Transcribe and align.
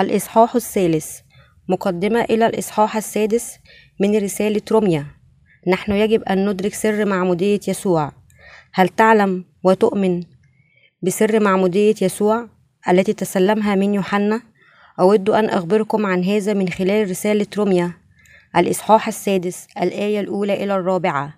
الإصحاح 0.00 0.54
الثالث. 0.54 1.18
مقدمة 1.68 2.20
إلى 2.20 2.46
الإصحاح 2.46 2.96
السادس 2.96 3.58
من 4.00 4.16
رسالة 4.16 4.62
روميا. 4.72 5.06
نحن 5.66 5.92
يجب 5.92 6.22
أن 6.22 6.48
ندرك 6.48 6.74
سر 6.74 7.04
معمودية 7.04 7.60
يسوع. 7.68 8.12
هل 8.72 8.88
تعلم 8.88 9.44
وتؤمن 9.62 10.22
بسر 11.02 11.40
معمودية 11.40 11.94
يسوع 12.02 12.48
التي 12.88 13.12
تسلمها 13.12 13.74
من 13.74 13.94
يوحنا؟ 13.94 14.42
أود 15.00 15.30
أن 15.30 15.44
أخبركم 15.44 16.06
عن 16.06 16.24
هذا 16.24 16.54
من 16.54 16.68
خلال 16.68 17.10
رسالة 17.10 17.46
روميا. 17.56 17.92
الإصحاح 18.56 19.08
السادس 19.08 19.66
الآية 19.82 20.20
الأولى 20.20 20.64
إلى 20.64 20.74
الرابعة. 20.74 21.34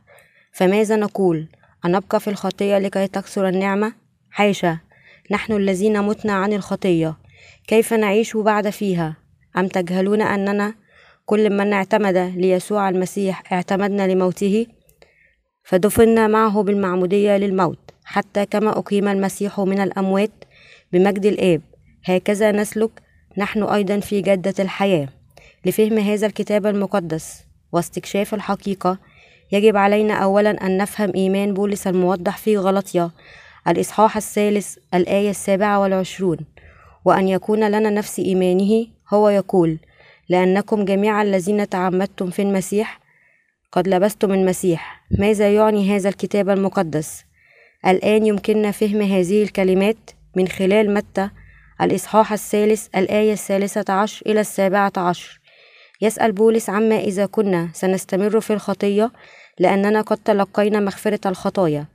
فماذا 0.53 0.97
نقول؟ 0.97 1.49
أنبقى 1.85 2.21
في 2.21 2.31
الخطية 2.31 2.79
لكي 2.79 3.07
تكثر 3.07 3.49
النعمة؟ 3.49 3.93
حاشا 4.31 4.79
نحن 5.31 5.53
الذين 5.53 6.03
متنا 6.03 6.33
عن 6.33 6.53
الخطية. 6.53 7.17
كيف 7.67 7.93
نعيش 7.93 8.37
بعد 8.37 8.71
فيها؟ 8.71 9.17
أم 9.57 9.69
تجهلون 9.69 10.23
أننا 10.23 10.75
كل 11.27 11.51
من 11.51 11.73
اعتمد 11.73 12.17
ليسوع 12.17 12.89
المسيح 12.89 13.53
اعتمدنا 13.53 14.07
لموته؟ 14.13 14.67
فدفنا 15.65 16.29
معه 16.29 16.63
بالمعمودية 16.63 17.37
للموت 17.37 17.79
حتى 18.05 18.47
كما 18.47 18.79
أقيم 18.79 19.09
المسيح 19.09 19.61
من 19.61 19.81
الأموات 19.81 20.45
بمجد 20.93 21.27
الآب 21.27 21.63
هكذا 22.05 22.53
نسلك 22.53 22.91
نحن 23.39 23.63
أيضا 23.63 24.01
في 24.01 24.21
جدة 24.21 24.55
الحياة. 24.59 25.09
لفهم 25.65 25.99
هذا 25.99 26.27
الكتاب 26.27 26.67
المقدس 26.67 27.45
واستكشاف 27.73 28.35
الحقيقة 28.35 28.99
يجب 29.53 29.77
علينا 29.77 30.15
أولا 30.15 30.67
أن 30.67 30.77
نفهم 30.77 31.13
إيمان 31.15 31.55
بولس 31.55 31.87
الموضح 31.87 32.37
في 32.37 32.57
غلطية 32.57 33.11
الإصحاح 33.69 34.17
الثالث 34.17 34.77
الآية 34.95 35.31
السابعة 35.31 35.81
والعشرون. 35.81 36.39
وأن 37.07 37.29
يكون 37.29 37.71
لنا 37.71 37.91
نفس 37.91 38.19
إيمانه 38.19 38.87
هو 39.15 39.29
يقول 39.29 39.79
لأنكم 40.29 40.85
جميعا 40.85 41.23
الذين 41.23 41.69
تعمدتم 41.69 42.31
في 42.31 42.43
المسيح 42.43 43.01
قد 43.73 43.89
لبستم 43.89 44.33
المسيح. 44.33 45.03
ماذا 45.19 45.55
يعني 45.55 45.97
هذا 45.97 46.09
الكتاب 46.09 46.51
المقدس؟ 46.51 47.25
الآن 47.87 48.27
يمكننا 48.27 48.71
فهم 48.71 49.03
هذه 49.03 49.43
الكلمات 49.43 49.97
من 50.37 50.49
خلال 50.49 50.95
متى؟ 50.95 51.31
الإصحاح 51.81 52.33
الثالث 52.33 52.87
الآية 52.97 53.33
الثالثة 53.33 53.93
عشر 53.93 54.23
إلى 54.27 54.41
السابعة 54.41 54.93
عشر. 54.97 55.41
يسأل 56.01 56.33
بولس 56.33 56.71
عما 56.71 56.97
إذا 56.99 57.27
كنا 57.27 57.69
سنستمر 57.73 58.41
في 58.41 58.53
الخطية 58.53 59.11
لأننا 59.59 60.01
قد 60.01 60.17
تلقينا 60.17 60.81
مغفرة 60.81 61.29
الخطايا 61.29 61.87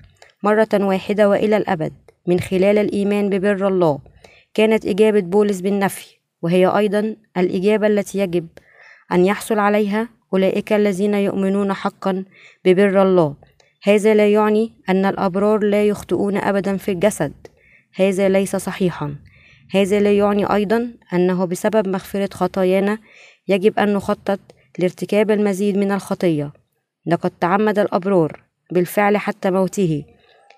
مرة 0.43 0.69
واحدة 0.73 1.29
وإلى 1.29 1.57
الأبد 1.57 1.93
من 2.27 2.39
خلال 2.39 2.77
الإيمان 2.77 3.29
ببر 3.29 3.67
الله. 3.67 4.10
كانت 4.53 4.85
إجابة 4.85 5.19
بولس 5.19 5.61
بالنفي 5.61 6.15
وهي 6.41 6.65
أيضا 6.65 7.15
الإجابة 7.37 7.87
التي 7.87 8.19
يجب 8.19 8.47
أن 9.11 9.25
يحصل 9.25 9.59
عليها 9.59 10.09
أولئك 10.33 10.73
الذين 10.73 11.13
يؤمنون 11.13 11.73
حقا 11.73 12.25
ببر 12.65 13.01
الله. 13.01 13.35
هذا 13.83 14.13
لا 14.13 14.27
يعني 14.27 14.73
أن 14.89 15.05
الأبرار 15.05 15.63
لا 15.63 15.87
يخطئون 15.87 16.37
أبدا 16.37 16.77
في 16.77 16.91
الجسد. 16.91 17.33
هذا 17.95 18.29
ليس 18.29 18.55
صحيحا. 18.55 19.15
هذا 19.71 19.99
لا 19.99 20.13
يعني 20.13 20.53
أيضا 20.53 20.93
أنه 21.13 21.45
بسبب 21.45 21.87
مغفرة 21.87 22.29
خطايانا 22.33 22.97
يجب 23.47 23.79
أن 23.79 23.93
نخطط 23.93 24.39
لارتكاب 24.79 25.31
المزيد 25.31 25.77
من 25.77 25.91
الخطية. 25.91 26.51
لقد 27.05 27.31
تعمد 27.39 27.79
الأبرار 27.79 28.43
بالفعل 28.71 29.17
حتى 29.17 29.51
موته. 29.51 30.03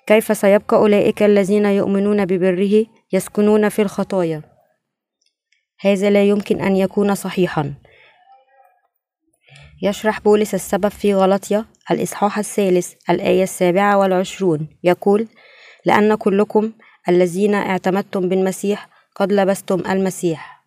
كيف 0.07 0.37
سيبقى 0.37 0.77
أولئك 0.77 1.23
الذين 1.23 1.65
يؤمنون 1.65 2.25
ببره؟ 2.25 2.85
يسكنون 3.13 3.69
في 3.69 3.81
الخطايا. 3.81 4.41
هذا 5.79 6.09
لا 6.09 6.23
يمكن 6.23 6.61
أن 6.61 6.75
يكون 6.75 7.15
صحيحا. 7.15 7.73
يشرح 9.81 10.19
بولس 10.19 10.53
السبب 10.53 10.87
في 10.87 11.13
غلطية 11.13 11.65
الإصحاح 11.91 12.37
الثالث 12.37 12.93
الآية 13.09 13.43
السابعة 13.43 13.97
والعشرون. 13.97 14.67
يقول 14.83 15.27
لأن 15.85 16.15
كلكم 16.15 16.71
الذين 17.09 17.55
اعتمدتم 17.55 18.29
بالمسيح 18.29 18.89
قد 19.15 19.33
لبستم 19.33 19.91
المسيح. 19.91 20.63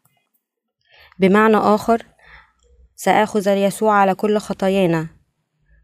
بمعنى 1.19 1.57
آخر 1.57 2.03
سآخذ 2.97 3.57
يسوع 3.57 3.95
على 3.95 4.15
كل 4.15 4.39
خطايانا 4.39 5.07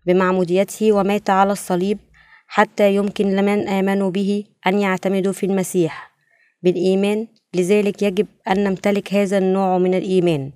بمعموديته 0.07 0.93
ومات 0.93 1.31
على 1.31 1.53
الصليب 1.53 1.99
حتى 2.47 2.95
يمكن 2.95 3.37
لمن 3.37 3.69
آمنوا 3.69 4.11
به 4.11 4.45
أن 4.67 4.79
يعتمدوا 4.79 5.33
في 5.33 5.47
المسيح. 5.47 6.12
بالإيمان. 6.63 7.27
لذلك 7.55 8.03
يجب 8.03 8.27
أن 8.49 8.65
نمتلك 8.65 9.15
هذا 9.15 9.39
النوع 9.39 9.79
من 9.79 9.95
الإيمان. 9.95 10.51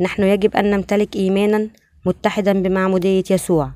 نحن 0.00 0.22
يجب 0.22 0.56
أن 0.56 0.70
نمتلك 0.70 1.16
إيمانا 1.16 1.68
متحدا 2.06 2.62
بمعمودية 2.62 3.24
يسوع. 3.30 3.70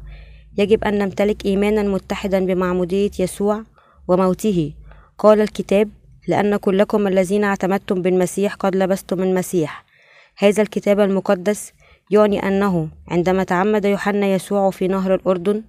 يجب 0.59 0.85
أن 0.85 0.99
نمتلك 0.99 1.45
إيمانا 1.45 1.83
متحدا 1.83 2.47
بمعمودية 2.47 3.11
يسوع 3.19 3.63
وموته. 4.09 4.73
قال 5.19 5.41
الكتاب 5.41 5.89
لأن 6.29 6.57
كلكم 6.57 7.07
الذين 7.07 7.45
اعتمدتم 7.45 8.03
بالمسيح 8.03 8.55
قد 8.55 8.77
لبستم 8.77 9.23
المسيح 9.23 9.85
هذا 10.37 10.63
الكتاب 10.63 11.01
المقدس 11.01 11.73
يعني 12.11 12.49
أنه 12.49 12.89
عندما 13.09 13.45
تعمد 13.45 13.85
يوحنا 13.85 14.27
يسوع 14.27 14.71
في 14.71 14.89
نهر 14.89 15.15
الأردن 15.15 15.63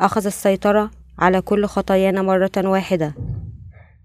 أخذ 0.00 0.26
السيطرة 0.26 0.90
على 1.18 1.40
كل 1.40 1.66
خطايانا 1.66 2.22
مرة 2.22 2.50
واحدة. 2.56 3.14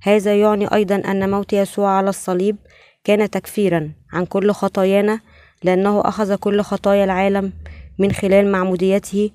هذا 0.02 0.36
يعني 0.36 0.74
أيضا 0.74 0.96
أن 0.96 1.30
موت 1.32 1.54
يسوع 1.54 1.90
على 1.90 2.10
الصليب 2.10 2.56
كان 3.04 3.30
تكفيرا 3.30 3.92
عن 4.14 4.26
كل 4.26 4.52
خطايانا 4.52 5.20
لأنه 5.64 6.02
أخذ 6.02 6.36
كل 6.36 6.62
خطايا 6.62 7.04
العالم 7.04 7.54
من 8.00 8.12
خلال 8.12 8.52
معموديته 8.52 9.32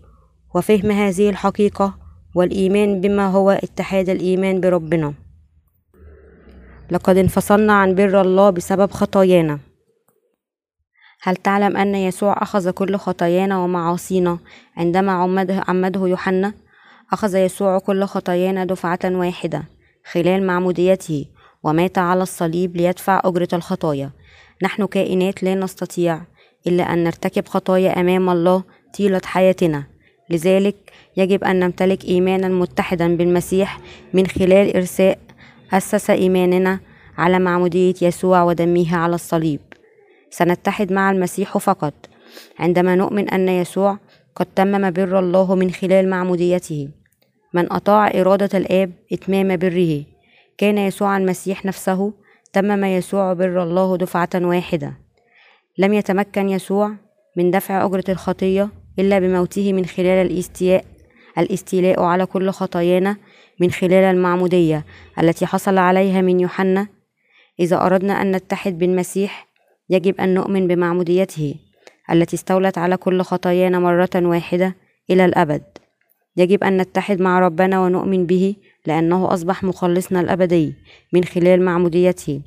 وفهم 0.55 0.91
هذه 0.91 1.31
الحقيقة 1.31 1.95
والإيمان 2.35 3.01
بما 3.01 3.27
هو 3.27 3.51
اتحاد 3.51 4.09
الإيمان 4.09 4.61
بربنا. 4.61 5.15
لقد 6.91 7.17
انفصلنا 7.17 7.73
عن 7.73 7.95
بر 7.95 8.21
الله 8.21 8.51
بسبب 8.51 8.91
خطايانا. 8.91 9.59
هل 11.23 11.37
تعلم 11.37 11.77
أن 11.77 11.95
يسوع 11.95 12.43
أخذ 12.43 12.71
كل 12.71 12.97
خطايانا 12.97 13.59
ومعاصينا 13.59 14.39
عندما 14.77 15.13
عمده, 15.13 15.65
عمده 15.69 16.07
يوحنا؟ 16.07 16.55
أخذ 17.13 17.35
يسوع 17.35 17.79
كل 17.79 18.05
خطايانا 18.05 18.65
دفعة 18.65 18.99
واحدة. 19.05 19.76
خلال 20.13 20.47
معموديته 20.47 21.25
ومات 21.63 21.99
على 21.99 22.23
الصليب 22.23 22.77
ليدفع 22.77 23.21
أجرة 23.25 23.49
الخطايا. 23.53 24.11
نحن 24.63 24.87
كائنات 24.87 25.43
لا 25.43 25.55
نستطيع 25.55 26.21
إلا 26.67 26.93
أن 26.93 27.05
نرتكب 27.05 27.49
خطايا 27.49 28.01
أمام 28.01 28.31
الله 28.31 28.63
طيلة 28.99 29.21
حياتنا. 29.25 29.85
لذلك 30.31 30.77
يجب 31.17 31.45
أن 31.45 31.61
نمتلك 31.61 32.05
إيمانا 32.05 32.49
متحدا 32.49 33.17
بالمسيح 33.17 33.81
من 34.15 34.27
خلال 34.27 34.77
إرساء 34.77 35.19
أسس 35.73 36.11
إيماننا 36.11 36.81
على 37.19 37.39
معمودية 37.39 37.95
يسوع 38.03 38.43
ودمه 38.43 38.97
على 38.97 39.15
الصليب. 39.15 39.61
سنتحد 40.31 40.93
مع 40.93 41.11
المسيح 41.11 41.59
فقط. 41.59 41.95
عندما 42.59 42.95
نؤمن 42.95 43.29
أن 43.29 43.49
يسوع 43.49 43.99
قد 44.35 44.47
تمم 44.47 44.91
بر 44.91 45.19
الله 45.19 45.55
من 45.55 45.71
خلال 45.71 46.11
معموديته. 46.11 46.89
من 47.57 47.73
أطاع 47.73 48.11
إرادة 48.15 48.59
الآب 48.59 48.93
إتمام 49.13 49.57
بره. 49.57 50.03
كان 50.59 50.79
يسوع 50.79 51.17
المسيح 51.17 51.65
نفسه 51.65 52.13
تمم 52.53 52.85
يسوع 52.85 53.33
بر 53.33 53.63
الله 53.63 53.97
دفعة 53.97 54.29
واحدة. 54.35 54.93
لم 55.79 55.93
يتمكن 55.93 56.49
يسوع 56.49 56.93
من 57.37 57.51
دفع 57.51 57.87
أجرة 57.87 58.05
الخطية 58.09 58.69
إلا 58.99 59.19
بموته 59.19 59.73
من 59.73 59.87
خلال 59.87 60.27
الاستياء 60.27 60.85
الاستيلاء 61.39 62.03
على 62.03 62.27
كل 62.27 62.51
خطايانا 62.51 63.17
من 63.61 63.71
خلال 63.71 64.05
المعمودية 64.05 64.85
التي 65.19 65.47
حصل 65.47 65.79
عليها 65.79 66.21
من 66.21 66.41
يوحنا. 66.41 66.87
إذا 67.61 67.87
أردنا 67.87 68.23
أن 68.23 68.33
نتحد 68.33 68.79
بالمسيح 68.79 69.49
يجب 69.91 70.21
أن 70.21 70.35
نؤمن 70.35 70.69
بمعموديته 70.69 71.55
التي 72.11 72.37
استولت 72.37 72.79
على 72.79 72.97
كل 72.97 73.23
خطايانا 73.23 73.79
مرة 73.79 74.11
واحدة 74.15 74.75
إلى 75.11 75.25
الأبد. 75.25 75.63
يجب 76.37 76.65
أن 76.65 76.77
نتحد 76.77 77.21
مع 77.21 77.41
ربنا 77.41 77.81
ونؤمن 77.81 78.27
به 78.27 78.57
لأنه 78.87 79.33
أصبح 79.35 79.65
مخلصنا 79.65 80.21
الأبدي 80.21 80.75
من 81.13 81.25
خلال 81.25 81.63
معموديته 81.65 82.41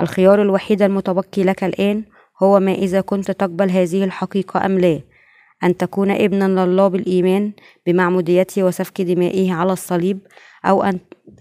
الخيار 0.00 0.42
الوحيد 0.42 0.82
المتبقي 0.82 1.42
لك 1.42 1.64
الآن 1.64 2.04
هو 2.42 2.60
ما 2.60 2.72
إذا 2.72 3.00
كنت 3.00 3.30
تقبل 3.30 3.70
هذه 3.70 4.04
الحقيقة 4.04 4.66
أم 4.66 4.78
لا. 4.78 5.00
أن 5.64 5.76
تكون 5.76 6.10
ابنا 6.10 6.64
لله 6.64 6.88
بالإيمان 6.88 7.52
بمعموديته 7.86 8.62
وسفك 8.62 9.00
دمائه 9.00 9.52
على 9.52 9.72
الصليب 9.72 10.18
أو 10.64 10.82
أن, 10.82 10.98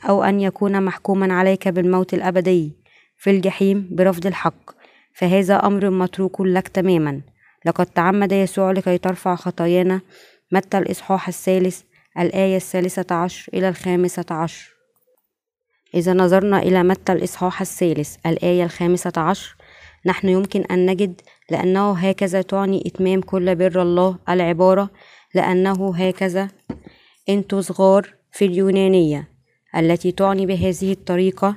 أو 0.09 0.24
أن 0.24 0.39
يكون 0.39 0.83
محكوما 0.83 1.33
عليك 1.33 1.68
بالموت 1.68 2.13
الأبدي 2.13 2.74
في 3.18 3.30
الجحيم 3.30 3.89
برفض 3.91 4.27
الحق. 4.27 4.71
فهذا 5.13 5.56
أمر 5.56 5.89
متروك 5.89 6.41
لك 6.41 6.68
تماما. 6.68 7.21
لقد 7.65 7.86
تعمد 7.86 8.31
يسوع 8.31 8.71
لكي 8.71 8.97
ترفع 8.97 9.36
خطايانا 9.36 10.01
متى 10.51 10.78
الإصحاح 10.78 11.28
الثالث؟ 11.28 11.81
الآية 12.19 12.56
الثالثة 12.56 13.16
عشر 13.16 13.50
إلى 13.54 13.69
الخامسة 13.69 14.25
عشر. 14.31 14.80
إذا 15.94 16.13
نظرنا 16.13 16.60
إلى 16.60 16.84
متى 16.84 17.12
الإصحاح 17.12 17.62
الثالث 17.62 18.16
الآية 18.25 18.63
الخامسة 18.63 19.12
عشر 19.18 19.56
نحن 20.06 20.30
يمكن 20.30 20.62
أن 20.62 20.86
نجد 20.86 21.22
لأنه 21.50 21.92
هكذا 21.92 22.42
تعني 22.42 22.84
إتمام 22.86 23.22
كل 23.22 23.56
بر 23.56 23.81
الله 23.81 24.18
العبارة 24.30 24.90
لأنه 25.36 25.96
هكذا 25.96 26.48
أنتو 27.30 27.62
صغار 27.62 28.13
في 28.31 28.46
اليونانية 28.46 29.28
التي 29.78 30.12
تعني 30.12 30.46
بهذه 30.46 30.92
الطريقة 30.92 31.56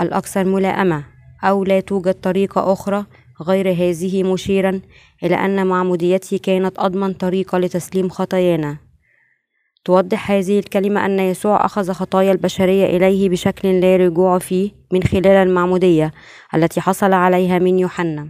الأكثر 0.00 0.44
ملائمة 0.44 1.04
أو 1.44 1.64
لا 1.64 1.80
توجد 1.80 2.14
طريقة 2.14 2.72
أخرى 2.72 3.06
غير 3.42 3.72
هذه 3.72 4.22
مشيرا 4.22 4.80
إلى 5.22 5.34
أن 5.34 5.66
معموديته 5.66 6.38
كانت 6.38 6.78
أضمن 6.78 7.12
طريقة 7.12 7.58
لتسليم 7.58 8.08
خطايانا. 8.08 8.76
توضح 9.84 10.30
هذه 10.30 10.58
الكلمة 10.58 11.06
أن 11.06 11.20
يسوع 11.20 11.64
أخذ 11.64 11.92
خطايا 11.92 12.32
البشرية 12.32 12.96
إليه 12.96 13.28
بشكل 13.28 13.80
لا 13.80 13.96
رجوع 13.96 14.38
فيه 14.38 14.70
من 14.92 15.02
خلال 15.02 15.26
المعمودية 15.26 16.12
التي 16.54 16.80
حصل 16.80 17.12
عليها 17.12 17.58
من 17.58 17.78
يوحنا. 17.78 18.28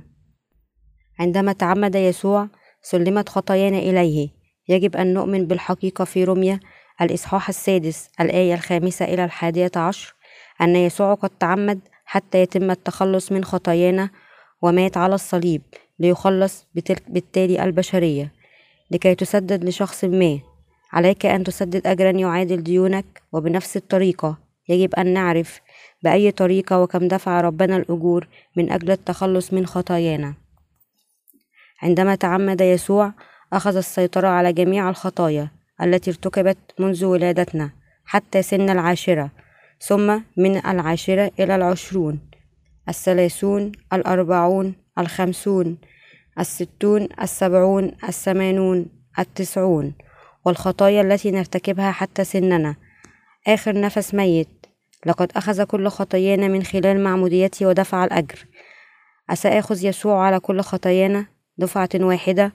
عندما 1.18 1.52
تعمد 1.52 1.94
يسوع 1.94 2.48
سلمت 2.82 3.28
خطايانا 3.28 3.78
إليه. 3.78 4.28
يجب 4.68 4.96
أن 4.96 5.14
نؤمن 5.14 5.46
بالحقيقة 5.46 6.04
في 6.04 6.24
رمية 6.24 6.60
الإصحاح 7.00 7.48
السادس 7.48 8.08
الآية 8.20 8.54
الخامسة 8.54 9.04
إلى 9.04 9.24
الحادية 9.24 9.70
عشر 9.76 10.14
أن 10.60 10.76
يسوع 10.76 11.14
قد 11.14 11.30
تعمد 11.30 11.80
حتى 12.04 12.42
يتم 12.42 12.70
التخلص 12.70 13.32
من 13.32 13.44
خطايانا 13.44 14.10
ومات 14.64 14.96
على 14.96 15.14
الصليب 15.14 15.62
ليخلص 15.98 16.66
بالتالي 17.08 17.64
البشرية 17.64 18.32
لكي 18.90 19.14
تسدد 19.14 19.64
لشخص 19.64 20.04
ما. 20.04 20.38
عليك 20.92 21.26
أن 21.26 21.44
تسدد 21.44 21.86
أجرا 21.86 22.10
يعادل 22.10 22.62
ديونك 22.62 23.22
وبنفس 23.32 23.76
الطريقة 23.76 24.38
يجب 24.68 24.94
أن 24.94 25.12
نعرف 25.12 25.60
بأي 26.02 26.30
طريقة 26.30 26.80
وكم 26.80 27.08
دفع 27.08 27.40
ربنا 27.40 27.76
الأجور 27.76 28.28
من 28.56 28.72
أجل 28.72 28.90
التخلص 28.90 29.52
من 29.52 29.66
خطايانا. 29.66 30.34
عندما 31.82 32.14
تعمد 32.14 32.60
يسوع 32.60 33.12
أخذ 33.52 33.76
السيطرة 33.76 34.28
على 34.28 34.52
جميع 34.52 34.90
الخطايا 34.90 35.48
التي 35.82 36.10
ارتكبت 36.10 36.58
منذ 36.78 37.04
ولادتنا 37.04 37.70
حتى 38.04 38.42
سن 38.42 38.70
العاشرة 38.70 39.30
ثم 39.80 40.20
من 40.36 40.56
العاشرة 40.66 41.30
إلى 41.40 41.54
العشرون. 41.54 42.33
الثلاثون 42.88 43.72
الأربعون 43.92 44.74
الخمسون 44.98 45.78
الستون 46.40 47.08
السبعون 47.22 47.92
الثمانون 48.08 48.86
التسعون. 49.18 49.94
والخطايا 50.44 51.00
التي 51.02 51.30
نرتكبها 51.30 51.90
حتى 51.90 52.24
سننا. 52.24 52.74
آخر 53.46 53.80
نفس 53.80 54.14
ميت. 54.14 54.66
لقد 55.06 55.32
أخذ 55.36 55.64
كل 55.64 55.88
خطايانا 55.88 56.48
من 56.48 56.62
خلال 56.62 57.04
معموديته 57.04 57.66
ودفع 57.66 58.04
الأجر. 58.04 58.46
أسأخذ 59.30 59.84
يسوع 59.84 60.26
على 60.26 60.40
كل 60.40 60.60
خطايانا؟ 60.60 61.26
دفعة 61.58 61.88
واحدة. 61.94 62.52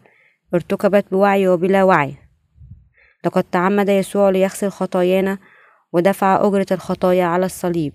ارتكبت 0.53 1.05
بوعي 1.11 1.47
وبلا 1.47 1.83
وعي. 1.83 2.15
لقد 3.25 3.43
تعمد 3.43 3.89
يسوع 3.89 4.29
ليغسل 4.29 4.69
خطايانا 4.69 5.37
ودفع 5.93 6.47
أجرة 6.47 6.65
الخطايا 6.71 7.25
على 7.25 7.45
الصليب. 7.45 7.93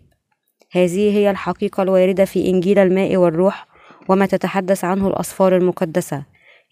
هذه 0.74 1.16
هي 1.16 1.30
الحقيقة 1.30 1.82
الواردة 1.82 2.24
في 2.24 2.48
إنجيل 2.48 2.78
الماء 2.78 3.16
والروح 3.16 3.66
وما 4.08 4.26
تتحدث 4.26 4.84
عنه 4.84 5.08
الأسفار 5.08 5.56
المقدسة. 5.56 6.22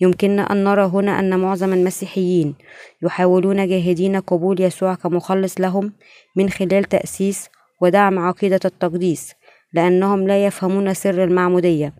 يمكننا 0.00 0.42
أن 0.42 0.64
نرى 0.64 0.84
هنا 0.84 1.18
أن 1.20 1.38
معظم 1.38 1.72
المسيحيين 1.72 2.54
يحاولون 3.02 3.68
جاهدين 3.68 4.20
قبول 4.20 4.60
يسوع 4.60 4.94
كمخلص 4.94 5.60
لهم 5.60 5.92
من 6.36 6.50
خلال 6.50 6.84
تأسيس 6.84 7.48
ودعم 7.80 8.18
عقيدة 8.18 8.60
التقديس 8.64 9.32
لأنهم 9.72 10.28
لا 10.28 10.46
يفهمون 10.46 10.94
سر 10.94 11.24
المعمودية 11.24 11.92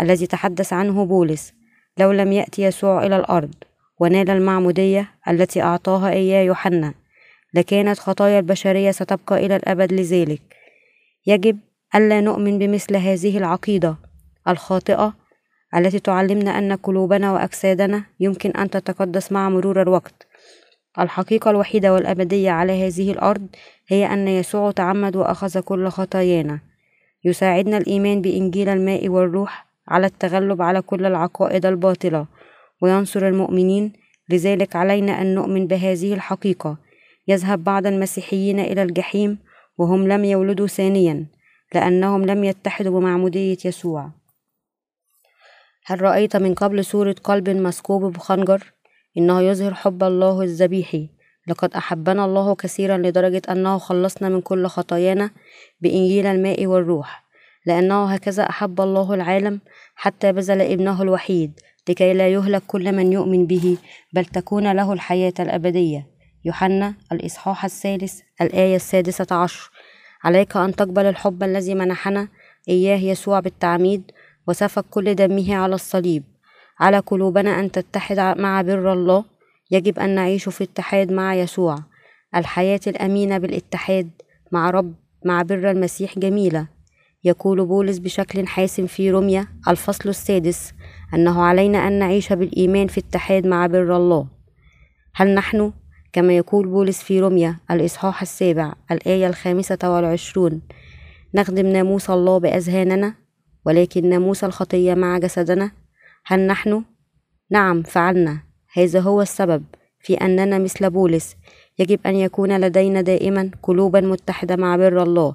الذي 0.00 0.26
تحدث 0.26 0.72
عنه 0.72 1.04
بولس. 1.04 1.52
لو 1.98 2.12
لم 2.12 2.32
يأتي 2.32 2.62
يسوع 2.62 3.06
إلى 3.06 3.16
الأرض 3.16 3.54
ونال 4.00 4.30
المعمودية 4.30 5.10
التي 5.28 5.62
أعطاها 5.62 6.10
إياه 6.10 6.42
يوحنا 6.42 6.94
لكانت 7.54 7.98
خطايا 7.98 8.38
البشرية 8.38 8.90
ستبقى 8.90 9.46
إلى 9.46 9.56
الأبد 9.56 9.92
لذلك. 9.92 10.61
يجب 11.26 11.58
ألا 11.94 12.20
نؤمن 12.20 12.58
بمثل 12.58 12.96
هذه 12.96 13.38
العقيدة 13.38 13.96
الخاطئة 14.48 15.14
التي 15.76 15.98
تعلمنا 15.98 16.58
أن 16.58 16.72
قلوبنا 16.72 17.32
وأجسادنا 17.32 18.04
يمكن 18.20 18.50
أن 18.50 18.70
تتقدس 18.70 19.32
مع 19.32 19.48
مرور 19.48 19.82
الوقت. 19.82 20.26
الحقيقة 20.98 21.50
الوحيدة 21.50 21.94
والأبدية 21.94 22.50
على 22.50 22.86
هذه 22.86 23.12
الأرض 23.12 23.46
هي 23.88 24.06
أن 24.12 24.28
يسوع 24.28 24.70
تعمد 24.70 25.16
وأخذ 25.16 25.60
كل 25.60 25.88
خطايانا. 25.88 26.60
يساعدنا 27.24 27.78
الإيمان 27.78 28.22
بإنجيل 28.22 28.68
الماء 28.68 29.08
والروح 29.08 29.66
على 29.88 30.06
التغلب 30.06 30.62
على 30.62 30.82
كل 30.82 31.06
العقائد 31.06 31.66
الباطلة 31.66 32.26
وينصر 32.82 33.28
المؤمنين. 33.28 33.92
لذلك 34.28 34.76
علينا 34.76 35.20
أن 35.22 35.34
نؤمن 35.34 35.66
بهذه 35.66 36.14
الحقيقة. 36.14 36.76
يذهب 37.28 37.64
بعض 37.64 37.86
المسيحيين 37.86 38.60
إلى 38.60 38.82
الجحيم 38.82 39.38
وهم 39.78 40.08
لم 40.08 40.24
يولدوا 40.24 40.66
ثانيا 40.66 41.26
لأنهم 41.74 42.24
لم 42.24 42.44
يتحدوا 42.44 43.00
بمعمودية 43.00 43.58
يسوع. 43.64 44.10
هل 45.86 46.02
رأيت 46.02 46.36
من 46.36 46.54
قبل 46.54 46.84
صورة 46.84 47.16
قلب 47.24 47.50
مسكوب 47.50 48.12
بخنجر؟ 48.12 48.72
إنه 49.18 49.40
يظهر 49.40 49.74
حب 49.74 50.02
الله 50.02 50.42
الذبيحي. 50.42 51.08
لقد 51.46 51.74
أحبنا 51.74 52.24
الله 52.24 52.54
كثيرا 52.54 52.98
لدرجة 52.98 53.42
أنه 53.50 53.78
خلصنا 53.78 54.28
من 54.28 54.40
كل 54.40 54.66
خطايانا 54.66 55.30
بإنجيل 55.80 56.26
الماء 56.26 56.66
والروح 56.66 57.24
لأنه 57.66 58.04
هكذا 58.04 58.42
أحب 58.42 58.80
الله 58.80 59.14
العالم 59.14 59.60
حتى 59.94 60.32
بذل 60.32 60.60
ابنه 60.60 61.02
الوحيد 61.02 61.60
لكي 61.88 62.14
لا 62.14 62.28
يهلك 62.28 62.62
كل 62.66 62.92
من 62.92 63.12
يؤمن 63.12 63.46
به 63.46 63.76
بل 64.12 64.24
تكون 64.24 64.72
له 64.72 64.92
الحياة 64.92 65.34
الأبدية. 65.40 66.11
يوحنا 66.44 66.94
الإصحاح 67.12 67.64
الثالث 67.64 68.20
الآية 68.40 68.76
السادسة 68.76 69.26
عشر. 69.30 69.70
عليك 70.24 70.56
أن 70.56 70.76
تقبل 70.76 71.06
الحب 71.06 71.42
الذي 71.42 71.74
منحنا 71.74 72.28
إياه 72.68 72.98
يسوع 72.98 73.40
بالتعميد 73.40 74.02
وسفك 74.48 74.84
كل 74.90 75.14
دمه 75.14 75.54
على 75.56 75.74
الصليب. 75.74 76.22
على 76.80 76.98
قلوبنا 76.98 77.60
أن 77.60 77.72
تتحد 77.72 78.38
مع 78.38 78.62
بر 78.62 78.92
الله. 78.92 79.24
يجب 79.70 79.98
أن 79.98 80.14
نعيش 80.14 80.48
في 80.48 80.64
اتحاد 80.64 81.12
مع 81.12 81.34
يسوع. 81.34 81.78
الحياة 82.36 82.80
الأمينة 82.86 83.38
بالاتحاد 83.38 84.10
مع 84.52 84.70
رب 84.70 84.94
مع 85.24 85.42
بر 85.42 85.70
المسيح 85.70 86.18
جميلة. 86.18 86.66
يقول 87.24 87.66
بولس 87.66 87.98
بشكل 87.98 88.46
حاسم 88.46 88.86
في 88.86 89.10
روميا 89.10 89.46
الفصل 89.68 90.08
السادس 90.08 90.72
أنه 91.14 91.42
علينا 91.42 91.88
أن 91.88 91.98
نعيش 91.98 92.32
بالإيمان 92.32 92.86
في 92.86 93.00
اتحاد 93.00 93.46
مع 93.46 93.66
بر 93.66 93.96
الله. 93.96 94.26
هل 95.14 95.34
نحن 95.34 95.72
كما 96.12 96.36
يقول 96.36 96.68
بولس 96.68 97.02
في 97.02 97.20
روميا 97.20 97.56
الإصحاح 97.70 98.22
السابع 98.22 98.72
الآية 98.90 99.26
الخامسة 99.26 99.78
والعشرون 99.84 100.62
نخدم 101.34 101.66
ناموس 101.66 102.10
الله 102.10 102.38
بأذهاننا 102.38 103.14
ولكن 103.64 104.08
ناموس 104.08 104.44
الخطية 104.44 104.94
مع 104.94 105.18
جسدنا. 105.18 105.70
هل 106.26 106.46
نحن؟ 106.46 106.84
نعم 107.50 107.82
فعلنا. 107.82 108.42
هذا 108.72 109.00
هو 109.00 109.22
السبب 109.22 109.64
في 110.00 110.14
أننا 110.14 110.58
مثل 110.58 110.90
بولس. 110.90 111.36
يجب 111.78 112.00
أن 112.06 112.14
يكون 112.14 112.60
لدينا 112.60 113.00
دائما 113.00 113.50
قلوبا 113.62 114.00
متحدة 114.00 114.56
مع 114.56 114.76
بر 114.76 115.02
الله. 115.02 115.34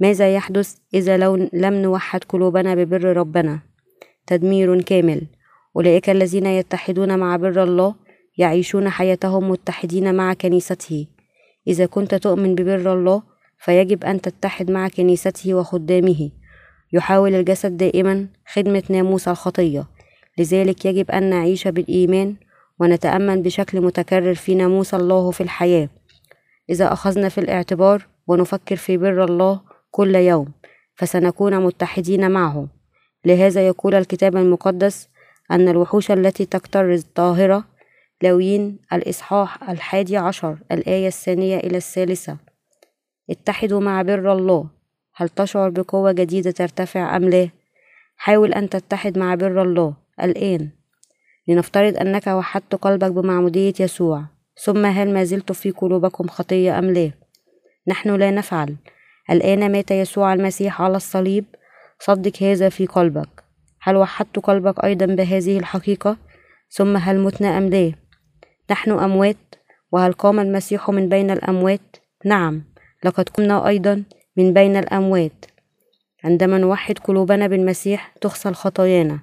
ماذا 0.00 0.34
يحدث 0.34 0.76
إذا 0.94 1.16
لو 1.16 1.48
لم 1.52 1.74
نوحد 1.74 2.24
قلوبنا 2.24 2.74
ببر 2.74 3.16
ربنا؟ 3.16 3.60
تدمير 4.26 4.82
كامل. 4.82 5.26
أولئك 5.76 6.10
الذين 6.10 6.46
يتحدون 6.46 7.18
مع 7.18 7.36
بر 7.36 7.62
الله 7.62 7.94
يعيشون 8.36 8.88
حياتهم 8.88 9.50
متحدين 9.50 10.14
مع 10.14 10.32
كنيسته. 10.34 11.06
إذا 11.66 11.86
كنت 11.86 12.14
تؤمن 12.14 12.54
ببر 12.54 12.92
الله 12.92 13.22
فيجب 13.58 14.04
أن 14.04 14.20
تتحد 14.20 14.70
مع 14.70 14.88
كنيسته 14.88 15.54
وخدامه. 15.54 16.30
يحاول 16.92 17.34
الجسد 17.34 17.76
دائما 17.76 18.26
خدمة 18.52 18.82
ناموس 18.90 19.28
الخطية. 19.28 19.86
لذلك 20.38 20.84
يجب 20.84 21.10
أن 21.10 21.30
نعيش 21.30 21.68
بالإيمان 21.68 22.36
ونتأمل 22.80 23.42
بشكل 23.42 23.80
متكرر 23.80 24.34
في 24.34 24.54
ناموس 24.54 24.94
الله 24.94 25.30
في 25.30 25.40
الحياة. 25.42 25.88
إذا 26.70 26.92
أخذنا 26.92 27.28
في 27.28 27.38
الاعتبار 27.38 28.06
ونفكر 28.26 28.76
في 28.76 28.96
بر 28.96 29.24
الله 29.24 29.60
كل 29.90 30.14
يوم 30.14 30.48
فسنكون 30.94 31.64
متحدين 31.64 32.30
معه. 32.30 32.68
لهذا 33.24 33.66
يقول 33.66 33.94
الكتاب 33.94 34.36
المقدس 34.36 35.08
أن 35.50 35.68
الوحوش 35.68 36.10
التي 36.10 36.44
تكترز 36.44 37.06
طاهرة 37.14 37.64
لوين 38.22 38.78
الإصحاح 38.92 39.70
الحادي 39.70 40.16
عشر 40.16 40.58
الآية 40.72 41.06
الثانية 41.06 41.56
إلى 41.56 41.76
الثالثة. 41.76 42.36
اتحدوا 43.30 43.80
مع 43.80 44.02
بر 44.02 44.32
الله. 44.32 44.66
هل 45.14 45.28
تشعر 45.28 45.70
بقوة 45.70 46.12
جديدة 46.12 46.50
ترتفع 46.50 47.16
أم 47.16 47.24
لا؟ 47.28 47.48
حاول 48.16 48.52
أن 48.52 48.68
تتحد 48.68 49.18
مع 49.18 49.34
بر 49.34 49.62
الله. 49.62 49.94
الآن. 50.22 50.70
لنفترض 51.48 51.96
أنك 51.96 52.26
وحدت 52.26 52.74
قلبك 52.74 53.10
بمعمودية 53.10 53.74
يسوع. 53.80 54.24
ثم 54.64 54.86
هل 54.86 55.14
ما 55.14 55.24
زلت 55.24 55.52
في 55.52 55.70
قلوبكم 55.70 56.28
خطية 56.28 56.78
أم 56.78 56.84
لا؟ 56.84 57.10
نحن 57.88 58.16
لا 58.16 58.30
نفعل. 58.30 58.76
الآن 59.30 59.72
مات 59.72 59.90
يسوع 59.90 60.32
المسيح 60.32 60.82
على 60.82 60.96
الصليب. 60.96 61.44
صدق 61.98 62.42
هذا 62.42 62.68
في 62.68 62.86
قلبك. 62.86 63.44
هل 63.80 63.96
وحدت 63.96 64.38
قلبك 64.38 64.84
أيضا 64.84 65.06
بهذه 65.06 65.58
الحقيقة؟ 65.58 66.16
ثم 66.70 66.96
هل 66.96 67.20
متنا 67.20 67.58
أم 67.58 67.68
لا؟ 67.68 68.01
نحن 68.70 68.90
أموات 68.90 69.54
وهل 69.92 70.12
قام 70.12 70.40
المسيح 70.40 70.90
من 70.90 71.08
بين 71.08 71.30
الأموات؟ 71.30 71.96
نعم 72.24 72.64
لقد 73.04 73.28
قمنا 73.28 73.68
أيضا 73.68 74.04
من 74.36 74.52
بين 74.52 74.76
الأموات. 74.76 75.44
عندما 76.24 76.58
نوحد 76.58 76.98
قلوبنا 76.98 77.46
بالمسيح 77.46 78.14
تغسل 78.20 78.54
خطايانا 78.54 79.18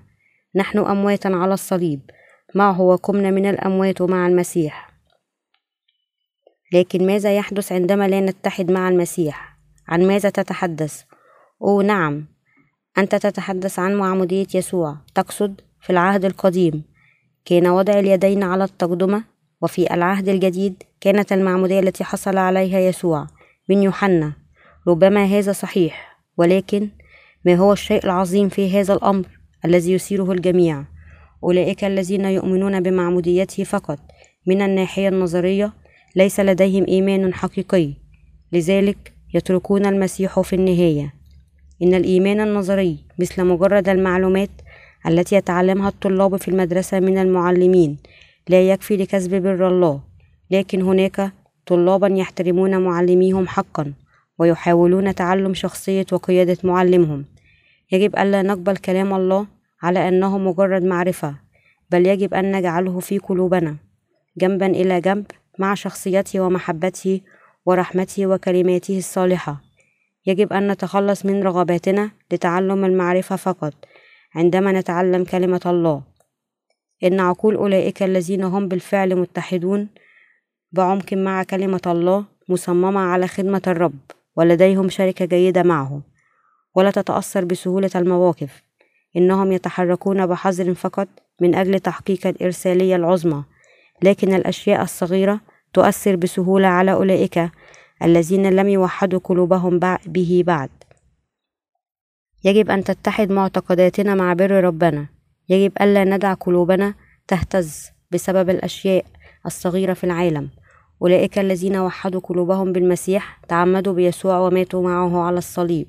نحن 0.55 0.77
أمواتا 0.77 1.27
على 1.27 1.53
الصليب. 1.53 2.00
معه 2.55 2.81
وقمنا 2.81 3.31
من 3.31 3.46
الأموات 3.46 4.01
مع 4.01 4.27
المسيح. 4.27 4.89
لكن 6.74 7.08
ماذا 7.08 7.36
يحدث 7.36 7.72
عندما 7.72 8.08
لا 8.08 8.22
نتحد 8.22 8.72
مع 8.72 8.89
المسيح؟ 8.89 9.58
عن 9.88 10.08
ماذا 10.08 10.29
تتحدث؟ 10.29 11.03
أوه 11.62 11.84
نعم 11.84 12.27
أنت 12.98 13.15
تتحدث 13.15 13.79
عن 13.79 13.96
معمودية 13.96 14.48
يسوع. 14.53 14.98
تقصد 15.15 15.62
في 15.81 15.89
العهد 15.89 16.25
القديم. 16.25 16.84
كان 17.46 17.67
وضع 17.67 18.00
اليدين 18.00 18.43
على 18.43 18.63
التقدمة 18.63 19.24
وفي 19.62 19.93
العهد 19.93 20.29
الجديد 20.29 20.84
كانت 21.01 21.34
المعمودية 21.34 21.79
التي 21.79 22.03
حصل 22.03 22.38
عليها 22.38 22.79
يسوع 22.79 23.27
من 23.69 23.84
يوحنا. 23.84 24.34
ربما 24.88 25.25
هذا 25.25 25.51
صحيح 25.51 26.19
ولكن 26.38 26.89
ما 27.46 27.55
هو 27.55 27.74
الشيء 27.74 28.05
العظيم 28.05 28.50
في 28.50 28.79
هذا 28.79 28.93
الأمر 28.93 29.25
الذي 29.65 29.93
يثيره 29.93 30.31
الجميع؟ 30.31 30.84
أولئك 31.43 31.84
الذين 31.84 32.25
يؤمنون 32.25 32.84
بمعموديته 32.84 33.63
فقط. 33.63 34.00
من 34.48 34.62
الناحية 34.62 35.08
النظرية 35.10 35.74
ليس 36.15 36.39
لديهم 36.39 36.86
إيمان 36.88 37.34
حقيقي. 37.34 37.93
لذلك 38.51 39.13
يتركون 39.34 39.86
المسيح 39.86 40.39
في 40.39 40.55
النهاية. 40.55 41.13
إن 41.84 41.93
الإيمان 41.93 42.41
النظري 42.41 42.98
مثل 43.19 43.46
مجرد 43.46 43.89
المعلومات 43.89 44.50
التي 45.08 45.36
يتعلمها 45.36 45.89
الطلاب 45.89 46.36
في 46.36 46.48
المدرسة 46.48 47.00
من 47.00 47.18
المعلمين. 47.18 47.98
لا 48.50 48.70
يكفي 48.70 48.98
لكسب 48.98 49.36
بر 49.36 49.68
الله. 49.68 50.01
لكن 50.51 50.82
هناك 50.82 51.32
طلابا 51.65 52.08
يحترمون 52.08 52.82
معلميهم 52.82 53.48
حقا 53.48 53.94
ويحاولون 54.39 55.15
تعلم 55.15 55.53
شخصية 55.53 56.06
وقيادة 56.12 56.58
معلمهم. 56.63 57.25
يجب 57.91 58.15
ألا 58.15 58.41
نقبل 58.41 58.77
كلام 58.77 59.13
الله 59.13 59.48
على 59.82 60.08
أنه 60.08 60.38
مجرد 60.38 60.84
معرفة 60.84 61.36
بل 61.91 62.08
يجب 62.08 62.34
أن 62.34 62.56
نجعله 62.56 63.00
في 63.00 63.18
قلوبنا. 63.18 63.75
جنبا 64.38 64.65
إلى 64.65 65.01
جنب 65.01 65.25
مع 65.60 65.74
شخصيته 65.74 66.39
ومحبته 66.39 67.22
ورحمته 67.65 68.27
وكلماته 68.27 68.98
الصالحة. 68.98 69.62
يجب 70.25 70.53
أن 70.53 70.72
نتخلص 70.72 71.25
من 71.25 71.44
رغباتنا 71.44 72.12
لتعلم 72.32 72.86
المعرفة 72.86 73.36
فقط. 73.36 73.74
عندما 74.36 74.71
نتعلم 74.71 75.24
كلمة 75.24 75.62
الله. 75.65 76.01
إن 77.03 77.19
عقول 77.19 77.55
أولئك 77.55 78.03
الذين 78.03 78.43
هم 78.43 78.67
بالفعل 78.67 79.15
متحدون 79.15 79.88
بعمق 80.71 81.13
مع 81.13 81.43
كلمة 81.43 81.81
الله 81.88 82.25
مصممة 82.50 83.00
على 83.00 83.27
خدمة 83.27 83.62
الرب 83.67 84.00
ولديهم 84.36 84.89
شركة 84.89 85.25
جيدة 85.25 85.63
معه. 85.63 86.01
ولا 86.75 86.91
تتأثر 86.91 87.45
بسهولة 87.45 87.89
المواقف. 87.95 88.63
إنهم 89.17 89.51
يتحركون 89.51 90.25
بحذر 90.25 90.74
فقط 90.74 91.07
من 91.41 91.55
أجل 91.55 91.79
تحقيق 91.79 92.27
الإرسالية 92.27 92.95
العظمى. 92.95 93.43
لكن 94.03 94.33
الأشياء 94.33 94.81
الصغيرة 94.81 95.41
تؤثر 95.74 96.15
بسهولة 96.15 96.67
على 96.67 96.91
أولئك 96.93 97.50
الذين 98.03 98.50
لم 98.50 98.67
يوحدوا 98.67 99.19
قلوبهم 99.24 99.79
به 100.05 100.43
بعد. 100.48 100.69
يجب 102.43 102.72
أن 102.72 102.84
تتحد 102.84 103.31
معتقداتنا 103.31 104.15
مع 104.15 104.34
بر 104.34 104.51
ربنا. 104.51 105.08
يجب 105.50 105.72
ألا 105.81 106.03
ندع 106.03 106.34
قلوبنا 106.34 106.93
تهتز 107.27 107.89
بسبب 108.12 108.50
الأشياء 108.50 109.05
الصغيرة 109.46 109.93
في 109.93 110.03
العالم. 110.03 110.50
أولئك 111.01 111.39
الذين 111.39 111.77
وحدوا 111.77 112.22
قلوبهم 112.22 112.72
بالمسيح 112.72 113.39
تعمدوا 113.48 113.93
بيسوع 113.93 114.39
وماتوا 114.39 114.84
معه 114.84 115.22
على 115.22 115.38
الصليب 115.38 115.88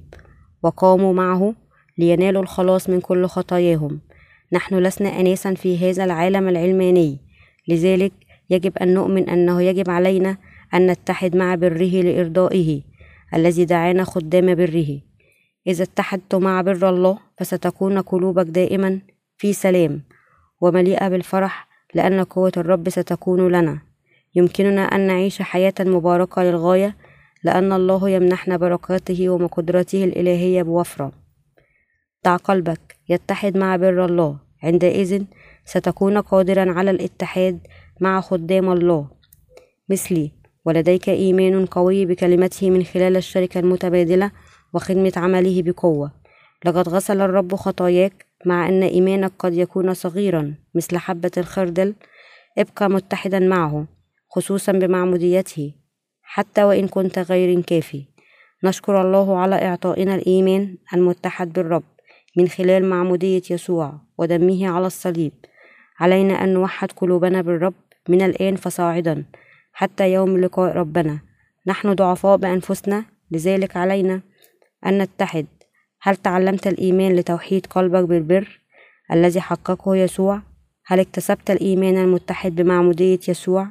وقاموا 0.62 1.12
معه 1.12 1.54
لينالوا 1.99 2.42
الخلاص 2.42 2.90
من 2.90 3.00
كل 3.00 3.26
خطاياهم. 3.26 4.00
نحن 4.52 4.75
لسنا 4.78 5.21
أناسا 5.21 5.54
في 5.54 5.90
هذا 5.90 6.04
العالم 6.04 6.49
العلماني. 6.49 7.19
لذلك 7.69 8.12
يجب 8.50 8.78
أن 8.78 8.95
نؤمن 8.95 9.28
أنه 9.28 9.62
يجب 9.62 9.90
علينا 9.90 10.37
أن 10.75 10.90
نتحد 10.90 11.37
مع 11.37 11.54
بره 11.54 12.02
لإرضائه 12.02 12.83
الذي 13.35 13.64
دعانا 13.64 14.04
خدام 14.04 14.54
بره. 14.54 15.10
إذا 15.71 15.85
اتحدت 15.85 16.35
مع 16.35 16.61
بر 16.61 16.89
الله 16.89 17.19
فستكون 17.39 17.99
قلوبك 17.99 18.47
دائما 18.47 19.00
في 19.37 19.53
سلام 19.53 20.03
ومليئة 20.61 21.09
بالفرح 21.09 21.69
لأن 21.95 22.25
قوة 22.25 22.53
الرب 22.57 22.89
ستكون 22.89 23.49
لنا. 23.49 23.79
يمكننا 24.35 24.83
أن 24.83 25.07
نعيش 25.07 25.43
حياة 25.43 25.75
مباركة 25.81 26.43
للغاية 26.43 26.97
لأن 27.45 27.73
الله 27.73 28.11
يمنحنا 28.11 28.57
بركاته 28.57 29.29
ومقدرته 29.29 30.05
الإلهية 30.05 30.62
بوفرة. 30.62 31.12
دع 32.25 32.37
قلبك 32.37 32.97
يتحد 33.09 33.57
مع 33.57 33.77
بر 33.77 34.05
الله. 34.05 34.39
عندئذ 34.62 35.23
ستكون 35.65 36.19
قادرا 36.19 36.73
على 36.73 36.91
الاتحاد 36.91 37.59
مع 38.00 38.21
خدام 38.21 38.73
الله. 38.73 39.09
مثلي 39.89 40.31
ولديك 40.65 41.09
إيمان 41.09 41.67
قوي 41.67 42.07
بكلمته 42.07 42.71
من 42.71 42.85
خلال 42.85 43.17
الشركة 43.17 43.61
المتبادلة 43.61 44.31
وخدمة 44.75 45.12
عمله 45.17 45.62
بقوة. 45.62 46.12
لقد 46.65 46.89
غسل 46.89 47.21
الرب 47.21 47.55
خطاياك 47.55 48.27
مع 48.47 48.69
أن 48.69 48.83
إيمانك 48.83 49.33
قد 49.39 49.55
يكون 49.55 49.95
صغيرا 49.95 50.55
مثل 50.75 50.99
حبة 50.99 51.31
الخردل. 51.37 51.95
ابقى 52.59 52.91
متحدا 52.91 53.39
معه 53.39 53.87
خصوصا 54.29 54.73
بمعموديته 54.73 55.75
حتى 56.23 56.65
وإن 56.65 56.89
كنت 56.89 57.19
غير 57.19 57.61
كافي. 57.61 58.05
نشكر 58.65 59.00
الله 59.00 59.39
على 59.39 59.55
إعطائنا 59.55 60.15
الإيمان 60.15 60.77
المتحد 60.95 61.53
بالرب 61.53 61.83
من 62.37 62.49
خلال 62.49 62.85
معمودية 62.85 63.43
يسوع 63.50 64.00
ودمه 64.19 64.69
على 64.69 64.87
الصليب. 64.87 65.33
علينا 66.00 66.45
أن 66.45 66.55
نوحد 66.55 66.93
قلوبنا 66.93 67.43
بالرب 67.43 67.75
من 68.09 68.23
الآن 68.23 68.57
فصاعدا 68.57 69.25
حتى 69.73 70.12
يوم 70.12 70.39
لقاء 70.39 70.77
ربنا. 70.77 71.19
نحن 71.67 71.95
ضعفاء 71.95 72.37
بأنفسنا 72.37 73.05
لذلك 73.31 73.77
علينا 73.77 74.21
أن 74.87 74.99
نتحد 74.99 75.47
هل 76.03 76.17
تعلمت 76.17 76.67
الإيمان 76.67 77.17
لتوحيد 77.17 77.67
قلبك 77.67 78.05
بالبر 78.05 78.61
الذي 79.13 79.41
حققه 79.41 79.97
يسوع؟ 79.97 80.43
هل 80.87 81.01
اكتسبت 81.01 81.51
الإيمان 81.51 81.97
المتحد 81.97 82.55
بمعمودية 82.55 83.21
يسوع؟ 83.29 83.69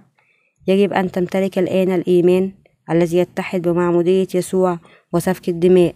يجب 0.67 0.93
أن 0.93 1.11
تمتلك 1.11 1.59
الآن 1.59 1.91
الإيمان 1.91 2.51
الذي 2.91 3.17
يتحد 3.17 3.61
بمعمودية 3.61 4.27
يسوع 4.35 4.79
وسفك 5.13 5.49
الدماء 5.49 5.95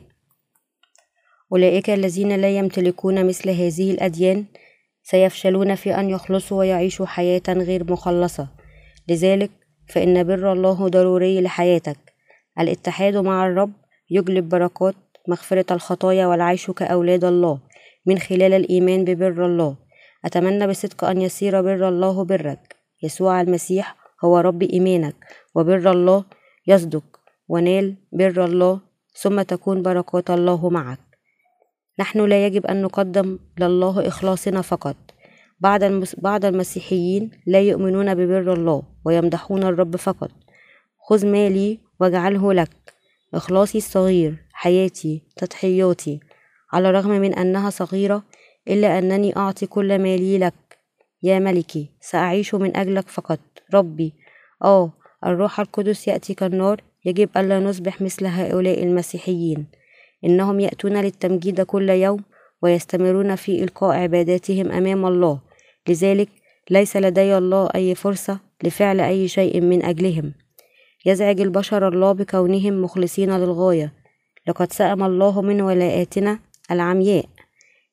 أولئك 1.51 1.89
الذين 1.89 2.35
لا 2.35 2.57
يمتلكون 2.57 3.27
مثل 3.27 3.49
هذه 3.49 3.91
الأديان 3.91 4.45
سيفشلون 5.03 5.75
في 5.75 5.95
أن 5.95 6.09
يخلصوا 6.09 6.59
ويعيشوا 6.59 7.05
حياة 7.05 7.41
غير 7.47 7.91
مخلصة 7.91 8.47
لذلك 9.09 9.51
فإن 9.87 10.23
بر 10.23 10.53
الله 10.53 10.87
ضروري 10.87 11.41
لحياتك 11.41 11.97
الاتحاد 12.59 13.17
مع 13.17 13.47
الرب 13.47 13.71
يجلب 14.09 14.49
بركات 14.49 14.95
مغفرة 15.27 15.65
الخطايا 15.71 16.27
والعيش 16.27 16.71
كأولاد 16.71 17.23
الله 17.25 17.59
من 18.05 18.19
خلال 18.19 18.53
الإيمان 18.53 19.03
ببر 19.05 19.45
الله. 19.45 19.77
أتمنى 20.25 20.67
بصدق 20.67 21.03
أن 21.03 21.21
يصير 21.21 21.61
بر 21.61 21.89
الله 21.89 22.23
برك. 22.23 22.75
يسوع 23.03 23.41
المسيح 23.41 23.95
هو 24.23 24.37
رب 24.37 24.63
إيمانك 24.63 25.15
وبر 25.55 25.91
الله 25.91 26.25
يصدق 26.67 27.03
ونال 27.47 27.95
بر 28.11 28.45
الله 28.45 28.79
ثم 29.15 29.41
تكون 29.41 29.81
بركات 29.81 30.29
الله 30.29 30.69
معك. 30.69 30.99
نحن 31.99 32.25
لا 32.25 32.45
يجب 32.45 32.65
أن 32.65 32.81
نقدم 32.81 33.39
لله 33.59 34.07
إخلاصنا 34.07 34.61
فقط. 34.61 34.95
بعض 35.59 35.83
بعض 36.17 36.45
المسيحيين 36.45 37.31
لا 37.47 37.59
يؤمنون 37.59 38.15
ببر 38.15 38.53
الله 38.53 38.83
ويمدحون 39.05 39.63
الرب 39.63 39.95
فقط. 39.95 40.31
خذ 41.09 41.25
مالي 41.25 41.79
واجعله 41.99 42.53
لك. 42.53 42.93
إخلاصي 43.33 43.77
الصغير. 43.77 44.42
حياتي 44.63 45.21
تضحياتي. 45.35 46.19
على 46.73 46.89
الرغم 46.89 47.09
من 47.09 47.33
أنها 47.33 47.69
صغيرة 47.69 48.23
إلا 48.67 48.99
أنني 48.99 49.37
أعطي 49.37 49.65
كل 49.65 49.99
مالي 49.99 50.37
لك. 50.37 50.53
يا 51.23 51.39
ملكي 51.39 51.89
سأعيش 52.01 52.55
من 52.55 52.77
أجلك 52.77 53.09
فقط. 53.09 53.39
ربي. 53.73 54.13
آه 54.63 54.93
الروح 55.25 55.59
القدس 55.59 56.07
يأتي 56.07 56.33
كالنار. 56.33 56.81
يجب 57.05 57.29
ألا 57.37 57.59
نصبح 57.59 58.01
مثل 58.01 58.25
هؤلاء 58.25 58.83
المسيحيين. 58.83 59.65
إنهم 60.25 60.59
يأتون 60.59 60.97
للتمجيد 60.97 61.61
كل 61.61 61.89
يوم 61.89 62.19
ويستمرون 62.61 63.35
في 63.35 63.63
إلقاء 63.63 63.97
عباداتهم 63.97 64.71
أمام 64.71 65.05
الله. 65.05 65.39
لذلك 65.89 66.29
ليس 66.69 66.97
لدي 66.97 67.37
الله 67.37 67.69
أي 67.75 67.95
فرصة 67.95 68.39
لفعل 68.63 68.99
أي 68.99 69.27
شيء 69.27 69.61
من 69.61 69.85
أجلهم. 69.85 70.33
يزعج 71.05 71.41
البشر 71.41 71.87
الله 71.87 72.11
بكونهم 72.11 72.81
مخلصين 72.81 73.37
للغاية. 73.37 74.02
لقد 74.47 74.73
سأم 74.73 75.03
الله 75.03 75.41
من 75.41 75.61
ولاءاتنا 75.61 76.39
العمياء. 76.71 77.25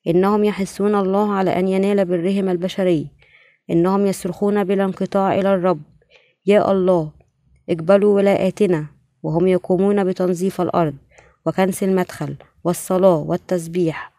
إنهم 0.07 0.43
يحثون 0.43 0.95
الله 0.95 1.33
على 1.33 1.59
أن 1.59 1.67
ينال 1.67 2.05
برهم 2.05 2.49
البشري. 2.49 3.07
إنهم 3.69 4.05
يصرخون 4.05 4.63
بلا 4.63 4.85
انقطاع 4.85 5.39
إلى 5.39 5.53
الرب. 5.53 5.81
يا 6.45 6.71
الله 6.71 7.11
اقبلوا 7.69 8.15
ولاءاتنا 8.15 8.85
وهم 9.23 9.47
يقومون 9.47 10.03
بتنظيف 10.03 10.61
الأرض 10.61 10.95
وكنس 11.45 11.83
المدخل 11.83 12.35
والصلاة 12.63 13.17
والتسبيح 13.17 14.11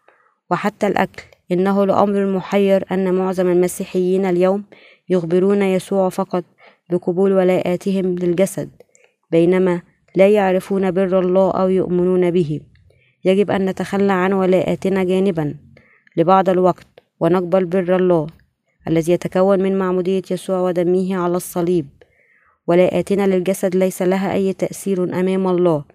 وحتى 0.51 0.87
الأكل. 0.87 1.23
إنه 1.51 1.85
لأمر 1.85 2.25
محير 2.25 2.85
أن 2.91 3.13
معظم 3.13 3.47
المسيحيين 3.47 4.25
اليوم 4.25 4.63
يخبرون 5.09 5.61
يسوع 5.61 6.09
فقط 6.09 6.43
بقبول 6.89 7.33
ولاءاتهم 7.33 8.05
للجسد 8.05 8.69
بينما 9.31 9.81
لا 10.15 10.29
يعرفون 10.29 10.91
بر 10.91 11.19
الله 11.19 11.51
أو 11.51 11.69
يؤمنون 11.69 12.31
به. 12.31 12.59
يجب 13.25 13.51
أن 13.51 13.65
نتخلى 13.65 14.13
عن 14.13 14.33
ولاءاتنا 14.33 15.03
جانبا 15.03 15.55
لبعض 16.17 16.49
الوقت 16.49 16.87
ونقبل 17.19 17.65
بر 17.65 17.95
الله 17.95 18.27
الذي 18.87 19.13
يتكون 19.13 19.63
من 19.63 19.77
معمودية 19.77 20.21
يسوع 20.31 20.59
ودمه 20.59 21.15
على 21.15 21.37
الصليب. 21.37 21.87
ولاءاتنا 22.67 23.27
للجسد 23.27 23.75
ليس 23.75 24.01
لها 24.01 24.33
أي 24.33 24.53
تأثير 24.53 25.03
أمام 25.03 25.47
الله 25.47 25.85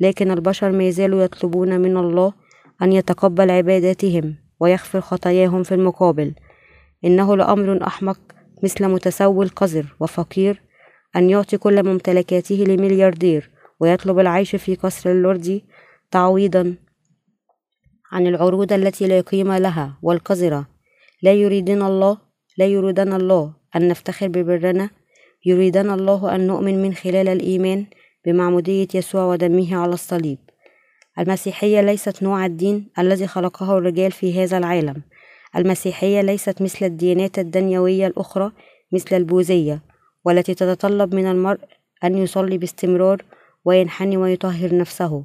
لكن 0.00 0.30
البشر 0.30 0.72
ما 0.72 0.84
يزالوا 0.84 1.22
يطلبون 1.22 1.80
من 1.80 1.96
الله 1.96 2.32
أن 2.82 2.92
يتقبل 2.92 3.50
عباداتهم 3.50 4.34
ويغفر 4.60 5.00
خطاياهم 5.00 5.62
في 5.62 5.74
المقابل. 5.74 6.34
إنه 7.04 7.36
لأمر 7.36 7.86
أحمق 7.86 8.20
مثل 8.62 8.88
متسول 8.88 9.48
قذر 9.48 9.96
وفقير 10.00 10.62
أن 11.16 11.30
يعطي 11.30 11.56
كل 11.56 11.86
ممتلكاته 11.88 12.64
لملياردير. 12.68 13.53
ويطلب 13.84 14.18
العيش 14.18 14.56
في 14.56 14.74
قصر 14.74 15.10
اللوردي 15.10 15.64
تعويضا 16.10 16.74
عن 18.12 18.26
العروض 18.26 18.72
التي 18.72 19.06
لا 19.06 19.20
قيمة 19.20 19.58
لها 19.58 19.98
والقذرة. 20.02 20.66
لا 21.22 21.32
يريدنا 21.32 21.86
الله 21.86 22.18
لا 22.58 22.66
يريدنا 22.66 23.16
الله 23.16 23.52
أن 23.76 23.88
نفتخر 23.88 24.28
ببرنا. 24.28 24.90
يريدنا 25.46 25.94
الله 25.94 26.34
أن 26.34 26.46
نؤمن 26.46 26.82
من 26.82 26.94
خلال 26.94 27.28
الإيمان 27.28 27.86
بمعمودية 28.26 28.88
يسوع 28.94 29.24
ودمه 29.24 29.76
على 29.76 29.94
الصليب. 29.94 30.38
المسيحية 31.18 31.80
ليست 31.80 32.22
نوع 32.22 32.46
الدين 32.46 32.88
الذي 32.98 33.26
خلقه 33.26 33.78
الرجال 33.78 34.12
في 34.12 34.42
هذا 34.42 34.58
العالم. 34.58 35.02
المسيحية 35.56 36.20
ليست 36.20 36.62
مثل 36.62 36.86
الديانات 36.86 37.38
الدنيوية 37.38 38.06
الأخرى 38.06 38.52
مثل 38.92 39.16
البوذية 39.16 39.82
والتي 40.24 40.54
تتطلب 40.54 41.14
من 41.14 41.26
المرء 41.26 41.60
أن 42.04 42.18
يصلي 42.18 42.58
باستمرار 42.58 43.22
وينحني 43.64 44.16
ويطهر 44.16 44.76
نفسه. 44.76 45.24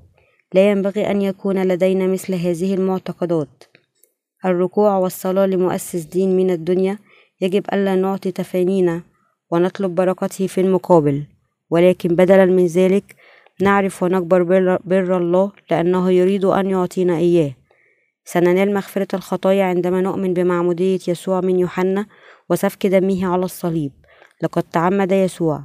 لا 0.54 0.72
ينبغي 0.72 1.12
أن 1.12 1.22
يكون 1.22 1.64
لدينا 1.64 2.08
مثل 2.08 2.36
هذه 2.36 2.74
المعتقدات. 2.74 3.64
الركوع 4.46 4.98
والصلاة 4.98 5.46
لمؤسس 5.46 6.04
دين 6.04 6.38
من 6.38 6.50
الدنيا 6.50 6.98
يجب 7.42 7.66
ألا 7.74 7.96
نعطي 7.96 8.32
تفانينا 8.32 9.02
ونطلب 9.52 9.96
بركته 9.96 10.48
في 10.48 10.62
المقابل. 10.62 11.24
ولكن 11.70 12.16
بدلا 12.16 12.46
من 12.46 12.66
ذلك 12.66 13.16
نعرف 13.62 14.04
ونكبر 14.04 14.44
بر, 14.86 15.18
الله 15.18 15.52
لأنه 15.72 16.12
يريد 16.12 16.46
أن 16.46 16.70
يعطينا 16.70 17.18
إياه. 17.18 17.52
سننال 18.26 18.74
مغفرة 18.74 19.08
الخطايا 19.14 19.64
عندما 19.64 20.02
نؤمن 20.02 20.34
بمعمودية 20.34 21.00
يسوع 21.08 21.42
من 21.42 21.60
يوحنا 21.60 22.06
وسفك 22.50 22.88
دمه 22.88 23.28
على 23.28 23.46
الصليب. 23.46 23.92
لقد 24.44 24.64
تعمد 24.64 25.12
يسوع. 25.12 25.64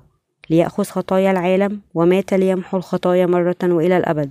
ليأخذ 0.51 0.85
خطايا 0.85 1.31
العالم 1.31 1.81
ومات 1.95 2.35
ليمحو 2.35 2.77
الخطايا 2.77 3.27
مرة 3.27 3.57
وإلى 3.63 3.97
الأبد. 3.97 4.31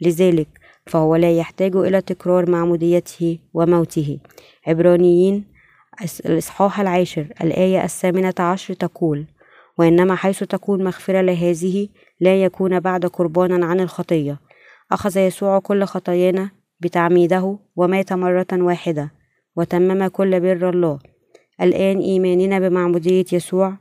لذلك 0.00 0.48
فهو 0.86 1.16
لا 1.16 1.36
يحتاج 1.36 1.76
إلى 1.76 2.00
تكرار 2.00 2.50
معموديته 2.50 3.38
وموته. 3.54 4.18
عبرانيين 4.66 5.44
الإصحاح 6.26 6.80
العاشر 6.80 7.26
الآية 7.42 7.84
الثامنة 7.84 8.34
عشر 8.38 8.74
تقول 8.74 9.26
وإنما 9.78 10.14
حيث 10.14 10.44
تكون 10.44 10.84
مغفرة 10.84 11.20
لهذه 11.20 11.88
لا 12.20 12.42
يكون 12.44 12.80
بعد 12.80 13.06
قربانا 13.06 13.66
عن 13.66 13.80
الخطية. 13.80 14.40
أخذ 14.92 15.16
يسوع 15.16 15.58
كل 15.58 15.84
خطايانا 15.84 16.50
بتعميده 16.80 17.58
ومات 17.76 18.12
مرة 18.12 18.46
واحدة 18.52 19.10
وتمم 19.56 20.06
كل 20.06 20.40
بر 20.40 20.70
الله. 20.70 20.98
الآن 21.62 21.98
إيماننا 21.98 22.58
بمعمودية 22.58 23.24
يسوع 23.32 23.76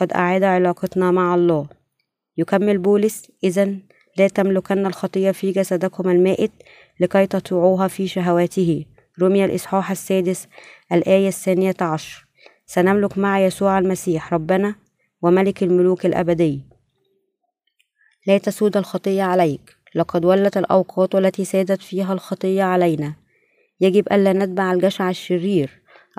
قد 0.00 0.12
أعاد 0.12 0.42
علاقتنا 0.42 1.10
مع 1.10 1.34
الله. 1.34 1.66
يكمل 2.36 2.78
بولس 2.78 3.30
إذا 3.44 3.74
لا 4.16 4.28
تملكن 4.28 4.86
الخطية 4.86 5.30
في 5.30 5.52
جسدكم 5.52 6.08
المائت 6.08 6.52
لكي 7.00 7.26
تطيعوها 7.26 7.88
في 7.88 8.08
شهواته. 8.08 8.84
رمي 9.22 9.44
الإصحاح 9.44 9.90
السادس 9.90 10.48
الآية 10.92 11.28
الثانية 11.28 11.74
عشر. 11.80 12.26
سنملك 12.66 13.18
مع 13.18 13.40
يسوع 13.40 13.78
المسيح 13.78 14.34
ربنا 14.34 14.74
وملك 15.22 15.62
الملوك 15.62 16.06
الأبدي. 16.06 16.60
لا 18.26 18.38
تسود 18.38 18.76
الخطية 18.76 19.22
عليك. 19.22 19.76
لقد 19.94 20.24
ولت 20.24 20.56
الأوقات 20.56 21.14
التي 21.14 21.44
سادت 21.44 21.82
فيها 21.82 22.12
الخطية 22.12 22.62
علينا. 22.62 23.14
يجب 23.80 24.12
ألا 24.12 24.32
نتبع 24.32 24.72
الجشع 24.72 25.10
الشرير 25.10 25.70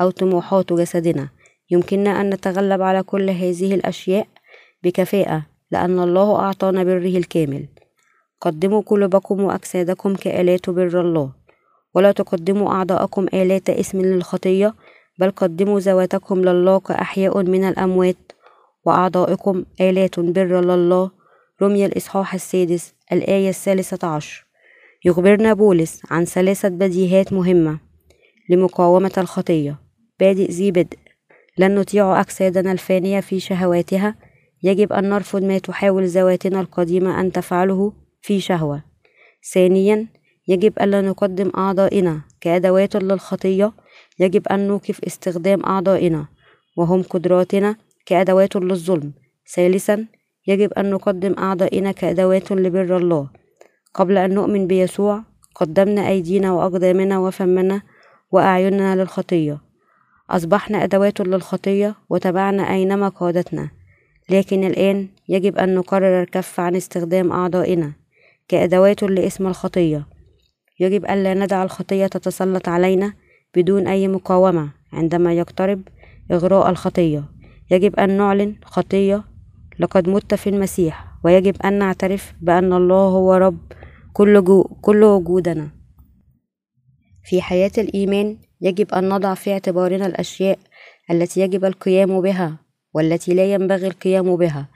أو 0.01 0.09
طموحات 0.09 0.73
جسدنا. 0.73 1.29
يمكننا 1.71 2.21
أن 2.21 2.29
نتغلب 2.29 2.82
على 2.82 3.03
كل 3.03 3.29
هذه 3.29 3.75
الأشياء 3.75 4.27
بكفاءة 4.84 5.45
لأن 5.71 5.99
الله 5.99 6.39
أعطانا 6.39 6.84
بره 6.84 7.17
الكامل. 7.17 7.65
قدموا 8.41 8.82
قلوبكم 8.82 9.43
وأجسادكم 9.43 10.15
كآلات 10.15 10.69
بر 10.69 11.01
الله. 11.01 11.32
ولا 11.95 12.12
تقدموا 12.12 12.71
أعضاءكم 12.71 13.25
آلات 13.34 13.69
اسم 13.69 14.01
للخطية 14.01 14.75
بل 15.19 15.32
قدموا 15.32 15.79
ذواتكم 15.79 16.41
لله 16.41 16.79
كأحياء 16.79 17.43
من 17.43 17.63
الأموات. 17.63 18.32
وأعضائكم 18.86 19.63
آلات 19.82 20.19
بر 20.19 20.62
لله. 20.62 21.12
رمي 21.62 21.86
الإصحاح 21.86 22.34
السادس 22.34 22.93
الآية 23.12 23.49
الثالثة 23.49 24.08
عشر. 24.08 24.45
يخبرنا 25.05 25.53
بولس 25.53 26.01
عن 26.12 26.25
ثلاثة 26.25 26.69
بديهات 26.69 27.34
مهمة 27.34 27.79
لمقاومة 28.49 29.13
الخطية. 29.17 29.79
بادئ 30.19 30.51
ذي 30.51 30.71
بدء 30.71 30.97
لن 31.57 31.75
نطيع 31.75 32.19
أجسادنا 32.19 32.71
الفانية 32.71 33.19
في 33.19 33.39
شهواتها. 33.39 34.15
يجب 34.63 34.93
أن 34.93 35.09
نرفض 35.09 35.43
ما 35.43 35.57
تحاول 35.57 36.07
ذواتنا 36.07 36.62
القديمة 36.62 37.21
أن 37.21 37.31
تفعله 37.31 37.93
في 38.21 38.39
شهوة. 38.39 38.83
ثانيا 39.53 40.07
يجب 40.47 40.73
ألا 40.81 41.01
نقدم 41.01 41.51
أعضائنا 41.57 42.21
كأدوات 42.41 42.95
للخطية. 42.95 43.71
يجب 44.19 44.47
أن 44.47 44.67
نوقف 44.67 45.03
استخدام 45.03 45.63
أعضائنا 45.65 46.25
وهم 46.77 47.03
قدراتنا 47.03 47.75
كأدوات 48.05 48.55
للظلم. 48.55 49.13
ثالثا 49.55 50.05
يجب 50.47 50.73
أن 50.73 50.89
نقدم 50.89 51.35
أعضائنا 51.38 51.91
كأدوات 51.91 52.51
لبر 52.51 52.97
الله. 52.97 53.29
قبل 53.93 54.17
أن 54.17 54.33
نؤمن 54.33 54.67
بيسوع 54.67 55.23
قدمنا 55.55 56.07
أيدينا 56.07 56.51
وأقدامنا 56.51 57.19
وفمنا 57.19 57.81
وأعيننا 58.31 58.95
للخطية. 58.95 59.68
أصبحنا 60.29 60.83
أدوات 60.83 61.21
للخطية 61.21 61.95
وتبعنا 62.09 62.73
أينما 62.73 63.09
قادتنا 63.09 63.69
لكن 64.29 64.63
الآن 64.63 65.07
يجب 65.29 65.57
أن 65.57 65.75
نقرر 65.75 66.21
الكف 66.21 66.59
عن 66.59 66.75
استخدام 66.75 67.31
أعضائنا 67.31 67.93
كأدوات 68.47 69.03
لاسم 69.03 69.47
الخطية. 69.47 70.07
يجب 70.79 71.05
ألا 71.05 71.33
ندع 71.33 71.63
الخطية 71.63 72.07
تتسلط 72.07 72.69
علينا 72.69 73.13
بدون 73.55 73.87
أي 73.87 74.07
مقاومة 74.07 74.69
عندما 74.93 75.33
يقترب 75.33 75.81
إغراء 76.31 76.69
الخطية. 76.69 77.23
يجب 77.71 77.95
أن 77.95 78.17
نعلن 78.17 78.55
خطية 78.65 79.23
لقد 79.79 80.09
مت 80.09 80.33
في 80.33 80.49
المسيح 80.49 81.05
ويجب 81.23 81.61
أن 81.61 81.73
نعترف 81.73 82.33
بأن 82.41 82.73
الله 82.73 83.07
هو 83.07 83.33
رب 83.33 83.59
كل, 84.13 84.43
جو 84.43 84.63
كل 84.63 85.03
وجودنا. 85.03 85.69
في 87.23 87.41
حياة 87.41 87.71
الإيمان 87.77 88.37
يجب 88.61 88.93
أن 88.93 89.09
نضع 89.09 89.33
في 89.33 89.51
اعتبارنا 89.51 90.05
الأشياء 90.05 90.59
التي 91.11 91.41
يجب 91.41 91.65
القيام 91.65 92.21
بها 92.21 92.55
والتي 92.93 93.33
لا 93.33 93.53
ينبغي 93.53 93.87
القيام 93.87 94.35
بها. 94.35 94.67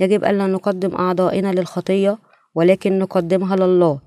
يجب 0.00 0.24
ألا 0.24 0.46
نقدم 0.46 0.94
أعضائنا 0.94 1.52
للخطية 1.52 2.18
ولكن 2.54 2.98
نقدمها 2.98 3.56
لله. 3.56 4.00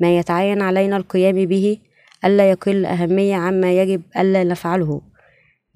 ما 0.00 0.18
يتعين 0.18 0.62
علينا 0.62 0.96
القيام 0.96 1.46
به 1.46 1.78
ألا 2.24 2.50
يقل 2.50 2.86
أهمية 2.86 3.36
عما 3.36 3.72
يجب 3.72 4.02
ألا 4.18 4.44
نفعله. 4.44 5.00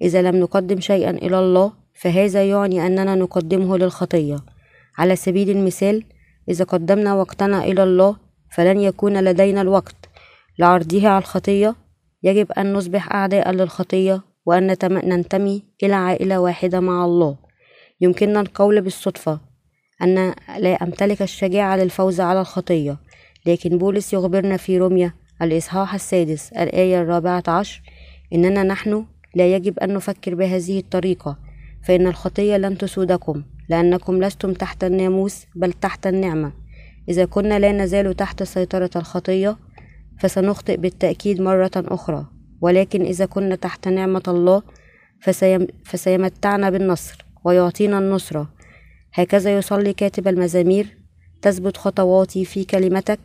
إذا 0.01 0.21
لم 0.21 0.35
نقدم 0.35 0.79
شيئا 0.79 1.09
إلى 1.09 1.39
الله 1.39 1.73
فهذا 1.93 2.49
يعني 2.49 2.87
أننا 2.87 3.15
نقدمه 3.15 3.77
للخطية. 3.77 4.37
على 4.97 5.15
سبيل 5.15 5.49
المثال 5.49 6.03
إذا 6.49 6.65
قدمنا 6.65 7.13
وقتنا 7.13 7.63
إلى 7.63 7.83
الله 7.83 8.15
فلن 8.51 8.79
يكون 8.79 9.23
لدينا 9.23 9.61
الوقت 9.61 9.95
لعرضه 10.59 11.07
على 11.07 11.17
الخطية 11.17 11.75
يجب 12.27 12.51
أن 12.51 12.73
نصبح 12.73 13.13
أعداء 13.13 13.51
للخطية 13.51 14.21
وأن 14.45 14.75
ننتمي 14.83 15.63
إلى 15.83 15.93
عائلة 15.93 16.39
واحدة 16.39 16.79
مع 16.79 17.05
الله. 17.05 17.37
يمكننا 18.01 18.41
القول 18.41 18.81
بالصدفة 18.81 19.39
أن 20.01 20.33
لا 20.59 20.73
أمتلك 20.83 21.21
الشجاعة 21.21 21.77
للفوز 21.77 22.21
على 22.21 22.41
الخطية 22.41 22.97
لكن 23.45 23.77
بولس 23.77 24.13
يخبرنا 24.13 24.57
في 24.57 24.77
روميا 24.77 25.13
الإصحاح 25.41 25.93
السادس 25.93 26.51
الآية 26.51 27.01
الرابعة 27.01 27.43
عشر 27.47 27.81
إننا 28.33 28.63
نحن 28.63 29.05
لا 29.35 29.55
يجب 29.55 29.79
أن 29.79 29.93
نفكر 29.93 30.35
بهذه 30.35 30.79
الطريقة 30.79 31.37
فإن 31.83 32.07
الخطية 32.07 32.57
لن 32.57 32.77
تسودكم 32.77 33.43
لأنكم 33.69 34.23
لستم 34.23 34.53
تحت 34.53 34.83
الناموس 34.83 35.45
بل 35.55 35.73
تحت 35.73 36.07
النعمة. 36.07 36.51
إذا 37.09 37.25
كنا 37.25 37.59
لا 37.59 37.71
نزال 37.71 38.15
تحت 38.15 38.43
سيطرة 38.43 38.89
الخطية 38.95 39.57
فسنخطئ 40.19 40.77
بالتأكيد 40.77 41.41
مرة 41.41 41.71
أخرى. 41.75 42.25
ولكن 42.61 43.01
إذا 43.01 43.25
كنا 43.25 43.55
تحت 43.55 43.87
نعمة 43.87 44.23
الله 44.27 44.61
فسيم 45.21 45.67
فسيمتعنا 45.85 46.69
بالنصر 46.69 47.25
ويعطينا 47.43 47.99
النصرة 47.99 48.49
هكذا 49.13 49.57
يصلي 49.57 49.93
كاتب 49.93 50.27
المزامير 50.27 50.97
تثبت 51.41 51.77
خطواتي 51.77 52.45
في 52.45 52.63
كلمتك 52.63 53.19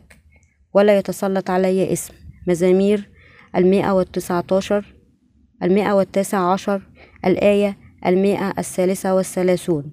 ولا 0.73 0.97
يتسلط 0.97 1.49
علي 1.49 1.93
اسم. 1.93 2.13
مزامير 2.47 3.09
المئة 3.55 3.91
والتسعة 3.91 4.45
عشر 4.51 4.95
المئة 5.63 5.93
والتاسع 5.93 6.51
عشر 6.51 6.81
الآية 7.25 7.77
المئة 8.05 8.53
الثالثة 8.59 9.15
والثلاثون. 9.15 9.91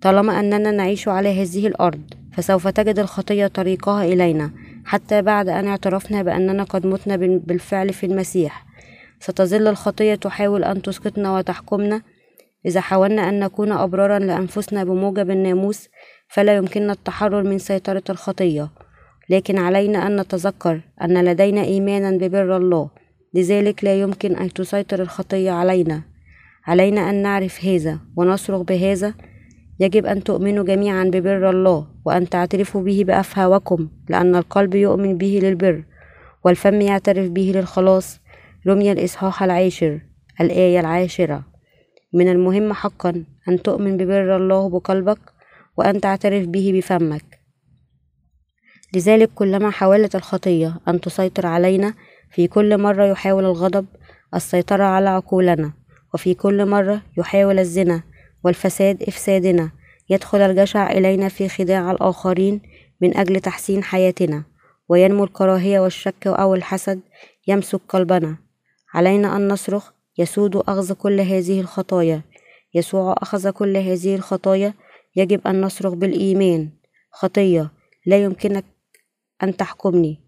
طالما 0.00 0.40
أننا 0.40 0.70
نعيش 0.70 1.08
على 1.08 1.42
هذه 1.42 1.66
الأرض 1.66 2.02
فسوف 2.32 2.68
تجد 2.68 2.98
الخطية 2.98 3.46
طريقها 3.46 4.04
إلينا. 4.04 4.50
حتى 4.86 5.22
بعد 5.22 5.48
أن 5.48 5.66
اعترفنا 5.66 6.22
بأننا 6.22 6.62
قد 6.62 6.86
متنا 6.86 7.16
بالفعل 7.16 7.92
في 7.92 8.06
المسيح. 8.06 8.66
ستظل 9.20 9.68
الخطية 9.68 10.14
تحاول 10.14 10.64
أن 10.64 10.82
تسقطنا 10.82 11.36
وتحكمنا. 11.36 12.02
إذا 12.66 12.80
حاولنا 12.80 13.28
أن 13.28 13.40
نكون 13.40 13.72
أبرارا 13.72 14.18
لأنفسنا 14.18 14.84
بموجب 14.84 15.30
الناموس 15.30 15.88
فلا 16.28 16.56
يمكننا 16.56 16.92
التحرر 16.92 17.42
من 17.42 17.58
سيطرة 17.58 18.02
الخطية. 18.10 18.70
لكن 19.30 19.58
علينا 19.58 20.06
أن 20.06 20.20
نتذكر 20.20 20.80
أن 21.02 21.24
لدينا 21.24 21.62
إيمانا 21.62 22.10
ببر 22.10 22.56
الله. 22.56 22.90
لذلك 23.34 23.84
لا 23.84 24.00
يمكن 24.00 24.36
أن 24.36 24.52
تسيطر 24.52 25.02
الخطية 25.02 25.50
علينا. 25.50 26.02
علينا 26.66 27.10
أن 27.10 27.22
نعرف 27.22 27.64
هذا 27.64 27.98
ونصرخ 28.16 28.60
بهذا 28.60 29.14
يجب 29.80 30.06
أن 30.06 30.24
تؤمنوا 30.24 30.64
جميعا 30.64 31.04
ببر 31.04 31.50
الله 31.50 31.86
وأن 32.04 32.28
تعترفوا 32.28 32.82
به 32.82 33.04
بأفهاوكم 33.06 33.88
لأن 34.08 34.36
القلب 34.36 34.74
يؤمن 34.74 35.18
به 35.18 35.40
للبر 35.42 35.84
والفم 36.44 36.80
يعترف 36.80 37.28
به 37.28 37.52
للخلاص. 37.54 38.20
رمي 38.66 38.92
الإصحاح 38.92 39.42
العاشر 39.42 40.00
الآية 40.40 40.80
العاشرة. 40.80 41.42
من 42.12 42.28
المهم 42.28 42.72
حقا 42.72 43.24
أن 43.48 43.62
تؤمن 43.62 43.96
ببر 43.96 44.36
الله 44.36 44.68
بقلبك 44.68 45.18
وأن 45.76 46.00
تعترف 46.00 46.46
به 46.46 46.72
بفمك. 46.74 47.24
لذلك 48.94 49.30
كلما 49.34 49.70
حاولت 49.70 50.16
الخطية 50.16 50.80
أن 50.88 51.00
تسيطر 51.00 51.46
علينا 51.46 51.94
في 52.30 52.48
كل 52.48 52.78
مرة 52.78 53.04
يحاول 53.04 53.44
الغضب 53.44 53.86
السيطرة 54.34 54.84
على 54.84 55.08
عقولنا 55.08 55.72
وفي 56.14 56.34
كل 56.34 56.66
مرة 56.66 57.02
يحاول 57.18 57.58
الزنا 57.58 58.02
والفساد 58.46 59.02
إفسادنا. 59.02 59.70
يدخل 60.10 60.38
الجشع 60.38 60.92
إلينا 60.92 61.28
في 61.28 61.48
خداع 61.48 61.90
الآخرين 61.90 62.60
من 63.00 63.16
أجل 63.16 63.40
تحسين 63.40 63.84
حياتنا. 63.84 64.44
وينمو 64.88 65.24
الكراهية 65.24 65.80
والشك 65.80 66.26
أو 66.26 66.54
الحسد 66.54 67.00
يمسك 67.46 67.80
قلبنا. 67.88 68.36
علينا 68.94 69.36
أن 69.36 69.48
نصرخ. 69.48 69.90
يسود 70.18 70.56
أخذ 70.56 70.92
كل 70.92 71.20
هذه 71.20 71.60
الخطايا. 71.60 72.22
يسوع 72.74 73.14
أخذ 73.18 73.50
كل 73.50 73.76
هذه 73.76 74.14
الخطايا. 74.14 74.74
يجب 75.16 75.46
أن 75.46 75.60
نصرخ 75.60 75.92
بالإيمان. 75.92 76.70
خطية. 77.12 77.70
لا 78.06 78.16
يمكنك 78.24 78.64
أن 79.42 79.56
تحكمني. 79.56 80.20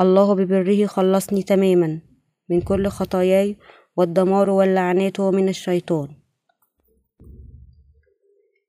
الله 0.00 0.34
ببره 0.34 0.86
خلصني 0.86 1.42
تماما. 1.42 2.00
من 2.50 2.60
كل 2.60 2.88
خطاياي 2.88 3.56
والدمار 3.96 4.50
واللعنات 4.50 5.20
ومن 5.20 5.48
الشيطان. 5.48 6.25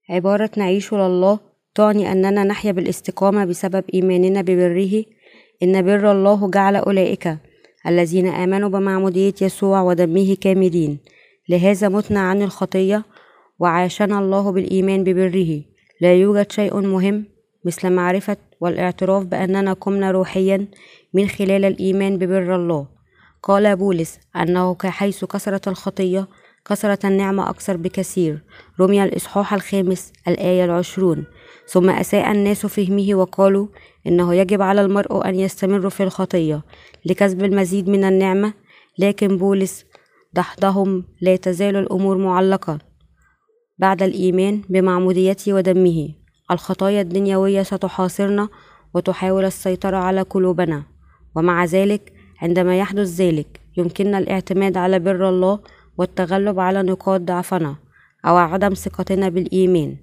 عبارة 0.10 0.50
نعيش 0.58 0.94
لله 0.94 1.40
تعني 1.76 2.12
أننا 2.12 2.44
نحيا 2.44 2.72
بالاستقامة 2.72 3.46
بسبب 3.46 3.84
إيماننا 3.94 4.42
ببره. 4.42 5.04
إن 5.64 5.82
بر 5.86 6.12
الله 6.12 6.50
جعل 6.50 6.76
أولئك 6.76 7.38
الذين 7.88 8.28
آمنوا 8.28 8.70
بمعمودية 8.70 9.34
يسوع 9.42 9.82
ودمه 9.82 10.36
كاملين 10.42 10.98
لهذا 11.50 11.90
متنا 11.90 12.20
عن 12.20 12.42
الخطية 12.42 13.04
وعاشنا 13.60 14.20
الله 14.20 14.52
بالإيمان 14.52 15.04
ببره. 15.04 15.62
لا 16.02 16.14
يوجد 16.14 16.52
شيء 16.52 16.80
مهم 16.82 17.26
مثل 17.66 17.90
معرفة 17.90 18.38
والاعتراف 18.62 19.24
بأننا 19.24 19.74
قمنا 19.74 20.12
روحيا 20.12 20.68
من 21.14 21.28
خلال 21.28 21.66
الإيمان 21.66 22.18
ببر 22.18 22.56
الله. 22.56 22.88
قال 23.44 23.76
بولس 23.76 24.20
أنه 24.36 24.76
كحيث 24.76 25.26
كثرت 25.26 25.68
الخطية 25.68 26.28
كثرت 26.70 27.06
النعمة 27.06 27.50
أكثر 27.50 27.78
بكثير. 27.78 28.44
رمي 28.80 29.04
الإصحاح 29.04 29.54
الخامس 29.54 30.14
الآية 30.28 30.66
العشرون. 30.66 31.26
ثم 31.68 31.90
أساء 31.90 32.32
الناس 32.32 32.66
فهمه 32.66 33.16
وقالوا 33.16 33.68
إنه 34.08 34.36
يجب 34.36 34.62
على 34.62 34.82
المرء 34.82 35.30
أن 35.30 35.36
يستمر 35.36 35.90
في 35.90 36.04
الخطية 36.04 36.62
لكسب 37.06 37.44
المزيد 37.44 37.90
من 37.90 38.04
النعمة 38.04 38.54
لكن 39.00 39.38
بولس 39.38 39.86
دحضهم 40.34 41.04
لا 41.22 41.36
تزال 41.36 41.76
الأمور 41.76 42.18
معلقة 42.18 42.80
بعد 43.80 44.04
الإيمان 44.04 44.62
بمعموديته 44.70 45.54
ودمه. 45.54 46.10
الخطايا 46.52 47.02
الدنيوية 47.02 47.64
ستحاصرنا 47.64 48.50
وتحاول 48.94 49.46
السيطرة 49.46 49.98
على 49.98 50.22
قلوبنا 50.22 50.84
ومع 51.36 51.66
ذلك 51.66 52.14
عندما 52.42 52.80
يحدث 52.80 53.22
ذلك 53.22 53.60
يمكننا 53.78 54.18
الاعتماد 54.18 54.78
على 54.78 55.00
بر 55.00 55.30
الله 55.30 55.60
والتغلب 55.98 56.60
على 56.60 56.84
نقاط 56.84 57.22
ضعفنا 57.22 57.76
أو 58.26 58.38
عدم 58.38 58.74
ثقتنا 58.74 59.30
بالإيمان. 59.30 59.98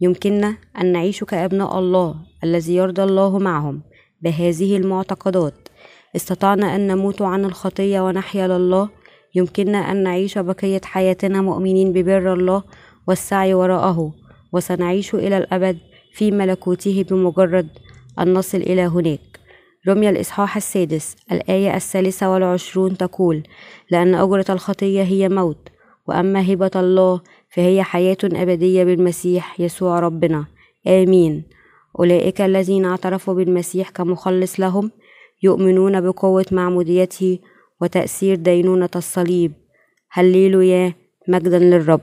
يمكننا 0.00 0.56
أن 0.80 0.92
نعيش 0.92 1.24
كأبناء 1.24 1.78
الله 1.78 2.14
الذي 2.44 2.74
يرضى 2.76 3.02
الله 3.02 3.38
معهم 3.38 3.82
بهذه 4.22 4.76
المعتقدات. 4.76 5.68
استطعنا 6.16 6.76
أن 6.76 6.86
نموت 6.86 7.22
عن 7.22 7.44
الخطية 7.44 8.00
ونحيا 8.00 8.48
لله. 8.48 8.88
يمكننا 9.34 9.78
أن 9.78 10.02
نعيش 10.02 10.38
بقية 10.38 10.80
حياتنا 10.84 11.42
مؤمنين 11.42 11.92
ببر 11.92 12.32
الله 12.32 12.62
والسعي 13.06 13.54
وراءه. 13.54 14.12
وسنعيش 14.52 15.14
إلى 15.14 15.36
الأبد 15.38 15.78
في 16.12 16.30
ملكوته 16.30 17.04
بمجرد 17.10 17.68
أن 18.18 18.34
نصل 18.34 18.58
إلى 18.58 18.82
هناك. 18.82 19.27
رمي 19.88 20.08
الإصحاح 20.08 20.56
السادس 20.56 21.16
الآية 21.32 21.76
الثالثة 21.76 22.32
والعشرون 22.32 22.96
تقول 22.96 23.42
لأن 23.90 24.14
أجرة 24.14 24.44
الخطية 24.50 25.02
هي 25.02 25.28
موت 25.28 25.68
وأما 26.06 26.52
هبة 26.52 26.70
الله 26.76 27.20
فهي 27.54 27.82
حياة 27.82 28.16
أبدية 28.24 28.84
بالمسيح 28.84 29.60
يسوع 29.60 30.00
ربنا. 30.00 30.44
آمين. 30.86 31.42
أولئك 31.98 32.40
الذين 32.40 32.84
اعترفوا 32.84 33.34
بالمسيح 33.34 33.90
كمخلص 33.90 34.60
لهم 34.60 34.90
يؤمنون 35.42 36.00
بقوة 36.00 36.46
معموديته 36.52 37.38
وتأثير 37.80 38.36
دينونة 38.36 38.90
الصليب. 38.96 39.52
هللوا 40.10 40.62
يا 40.62 40.92
مجدا 41.28 41.58
للرب. 41.58 42.00